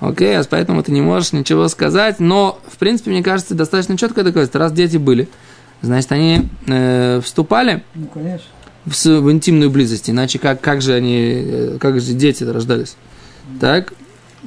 Окей, 0.00 0.38
а 0.38 0.44
поэтому 0.48 0.82
ты 0.82 0.92
не 0.92 1.00
можешь 1.00 1.32
ничего 1.32 1.68
сказать, 1.68 2.20
но, 2.20 2.58
в 2.68 2.76
принципе, 2.76 3.10
мне 3.10 3.22
кажется, 3.22 3.54
достаточно 3.54 3.96
четко 3.96 4.22
доказательство. 4.22 4.60
Раз 4.60 4.72
дети 4.72 4.98
были, 4.98 5.28
значит, 5.80 6.12
они 6.12 6.48
э, 6.66 7.20
вступали 7.24 7.82
ну, 7.94 8.06
конечно. 8.12 8.46
В, 8.84 8.92
в 8.94 9.32
интимную 9.32 9.70
близость, 9.70 10.10
иначе 10.10 10.38
как, 10.38 10.60
как 10.60 10.82
же 10.82 10.92
они, 10.92 11.18
э, 11.18 11.78
как 11.80 11.98
же 12.00 12.12
дети 12.12 12.44
рождались? 12.44 12.96
Так, 13.58 13.94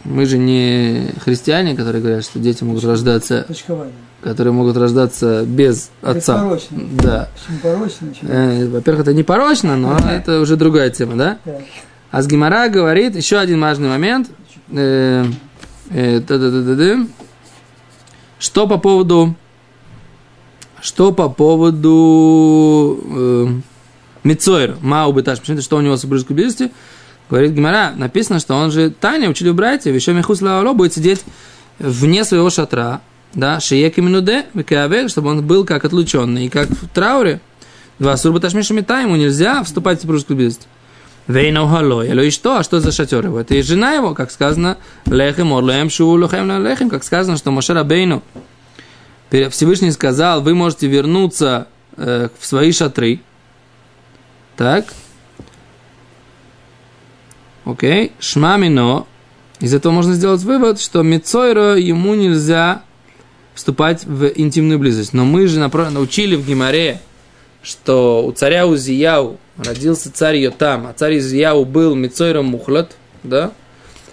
мы 0.03 0.25
же 0.25 0.37
не 0.37 1.11
христиане, 1.23 1.75
которые 1.75 2.01
говорят, 2.01 2.23
что 2.23 2.37
дети 2.39 2.63
могут 2.63 2.83
рождаться, 2.83 3.45
Точкование. 3.47 3.93
которые 4.21 4.53
могут 4.53 4.77
рождаться 4.77 5.43
без 5.45 5.89
отца. 6.01 6.43
Порочно. 6.43 6.77
Да. 7.01 7.29
Почему 7.33 7.59
порочно? 7.59 8.07
Э, 8.21 8.67
во-первых, 8.67 9.01
это 9.01 9.13
не 9.13 9.23
порочно, 9.23 9.75
но 9.75 9.97
это 9.97 10.41
уже 10.41 10.57
другая 10.57 10.91
тема, 10.91 11.15
да? 11.15 11.37
Да. 11.43 11.57
А 12.11 12.21
с 12.21 12.27
Гимара 12.27 12.69
говорит 12.69 13.15
еще 13.15 13.37
один 13.37 13.61
важный 13.61 13.89
момент. 13.89 14.29
Э, 14.71 15.25
э, 15.89 16.19
да-да-да-да-да. 16.19 17.07
Что 18.37 18.67
по 18.67 18.77
поводу... 18.77 19.35
Что 20.81 21.11
по 21.11 21.29
поводу... 21.29 22.99
Э, 23.03 23.47
Мицойр, 24.23 24.77
Мау 24.81 25.13
Беташ, 25.13 25.39
что 25.61 25.77
у 25.77 25.81
него 25.81 25.95
с 25.95 26.01
супружеской 26.01 26.35
близости? 26.35 26.71
Говорит 27.29 27.51
Гимара, 27.51 27.93
написано, 27.95 28.39
что 28.39 28.55
он 28.55 28.71
же 28.71 28.89
Таня, 28.89 29.29
учили 29.29 29.51
братьев, 29.51 29.95
еще 29.95 30.13
Михус 30.13 30.41
Лаоло 30.41 30.73
будет 30.73 30.93
сидеть 30.93 31.23
вне 31.77 32.25
своего 32.25 32.49
шатра, 32.49 33.01
да, 33.33 33.59
шиек 33.59 33.97
минуде, 33.97 34.45
чтобы 35.07 35.29
он 35.29 35.45
был 35.45 35.63
как 35.63 35.85
отлученный, 35.85 36.47
и 36.47 36.49
как 36.49 36.69
в 36.69 36.87
трауре. 36.89 37.39
Два 37.99 38.17
сурба 38.17 38.39
ташмиша 38.39 38.73
ему 38.73 39.15
нельзя 39.15 39.63
вступать 39.63 39.99
в 39.99 40.01
супружескую 40.01 40.37
близость. 40.37 40.67
Вейна. 41.29 41.61
Алло, 41.61 42.01
и 42.01 42.29
что? 42.31 42.57
А 42.57 42.63
что 42.63 42.79
за 42.79 42.91
шатер 42.91 43.23
его? 43.23 43.39
Это 43.39 43.53
и 43.53 43.61
жена 43.61 43.93
его, 43.93 44.15
как 44.15 44.31
сказано, 44.31 44.77
лехем 45.05 45.53
орлем 45.53 45.91
шу 45.91 46.07
лохем 46.07 46.49
лехем, 46.65 46.89
как 46.89 47.03
сказано, 47.03 47.37
что 47.37 47.51
Моше 47.51 47.81
Бейну 47.83 48.23
Всевышний 49.51 49.91
сказал, 49.91 50.41
вы 50.41 50.55
можете 50.55 50.87
вернуться 50.87 51.67
э, 51.97 52.29
в 52.37 52.45
свои 52.45 52.71
шатры. 52.71 53.19
Так. 54.57 54.91
Окей. 57.63 58.11
Шмамино. 58.19 59.05
Из 59.59 59.71
этого 59.71 59.91
можно 59.91 60.15
сделать 60.15 60.41
вывод, 60.41 60.79
что 60.79 61.03
Мицойро 61.03 61.77
ему 61.77 62.15
нельзя 62.15 62.81
вступать 63.53 64.03
в 64.03 64.31
интимную 64.35 64.79
близость. 64.79 65.13
Но 65.13 65.25
мы 65.25 65.45
же 65.45 65.59
научили 65.59 66.35
в 66.35 66.47
Гимаре, 66.47 67.01
что 67.61 68.25
у 68.25 68.31
царя 68.31 68.67
Узияу 68.67 69.37
родился 69.57 70.11
царь 70.11 70.37
Йотам, 70.37 70.87
а 70.87 70.93
царь 70.93 71.17
Узияу 71.17 71.65
был 71.65 71.95
Мицойром 71.95 72.45
Мухлат, 72.45 72.91
да? 73.23 73.51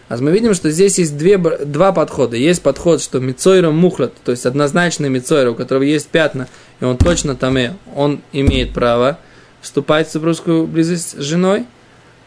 А 0.08 0.16
мы 0.18 0.30
видим, 0.30 0.54
что 0.54 0.70
здесь 0.70 0.98
есть 0.98 1.16
две, 1.16 1.36
два 1.36 1.92
подхода. 1.92 2.36
Есть 2.36 2.62
подход, 2.62 3.02
что 3.02 3.18
Мицойром 3.18 3.76
Мухлат, 3.76 4.12
то 4.24 4.30
есть 4.30 4.46
однозначный 4.46 5.08
Мицойр, 5.08 5.48
у 5.48 5.54
которого 5.54 5.82
есть 5.82 6.08
пятна, 6.08 6.48
и 6.80 6.84
он 6.84 6.96
точно 6.96 7.34
там, 7.34 7.58
и 7.58 7.70
он 7.94 8.20
имеет 8.32 8.72
право 8.72 9.18
вступать 9.60 10.08
в 10.08 10.12
супружескую 10.12 10.66
близость 10.66 11.18
с 11.18 11.22
женой. 11.22 11.66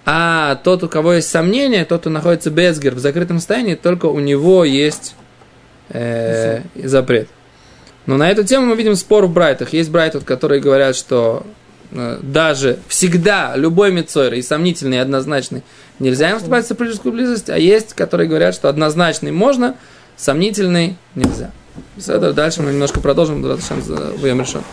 А 0.06 0.56
тот, 0.56 0.84
у 0.84 0.90
кого 0.90 1.14
есть 1.14 1.30
сомнения, 1.30 1.86
тот, 1.86 2.02
кто 2.02 2.10
находится 2.10 2.50
безгер 2.50 2.96
в 2.96 3.00
закрытом 3.00 3.38
состоянии, 3.38 3.76
только 3.76 4.08
у 4.08 4.20
него 4.20 4.66
есть 4.66 5.16
э, 5.90 6.62
запрет. 6.76 7.30
Но 8.10 8.18
на 8.18 8.28
эту 8.28 8.44
тему 8.44 8.66
мы 8.66 8.76
видим 8.76 8.96
спор 8.96 9.28
в 9.28 9.32
брайтах. 9.32 9.72
Есть 9.72 9.92
брайты, 9.92 10.20
которые 10.22 10.60
говорят, 10.60 10.96
что 10.96 11.46
э, 11.92 12.18
даже 12.24 12.80
всегда 12.88 13.56
любой 13.56 13.92
мецойр, 13.92 14.34
и 14.34 14.42
сомнительный, 14.42 14.98
и 14.98 15.00
однозначный, 15.00 15.62
нельзя 16.00 16.32
им 16.32 16.38
вступать 16.38 16.66
в 16.66 16.68
супружескую 16.68 17.14
близость, 17.14 17.52
а 17.52 17.60
есть, 17.60 17.94
которые 17.94 18.28
говорят, 18.28 18.56
что 18.56 18.68
однозначный 18.68 19.32
можно, 19.32 19.76
сомнительный 20.18 20.98
нельзя. 21.14 21.52
Дальше 22.34 22.64
мы 22.64 22.72
немножко 22.72 23.00
продолжим. 23.00 23.44
Давай, 23.44 23.60
решен. 23.60 24.64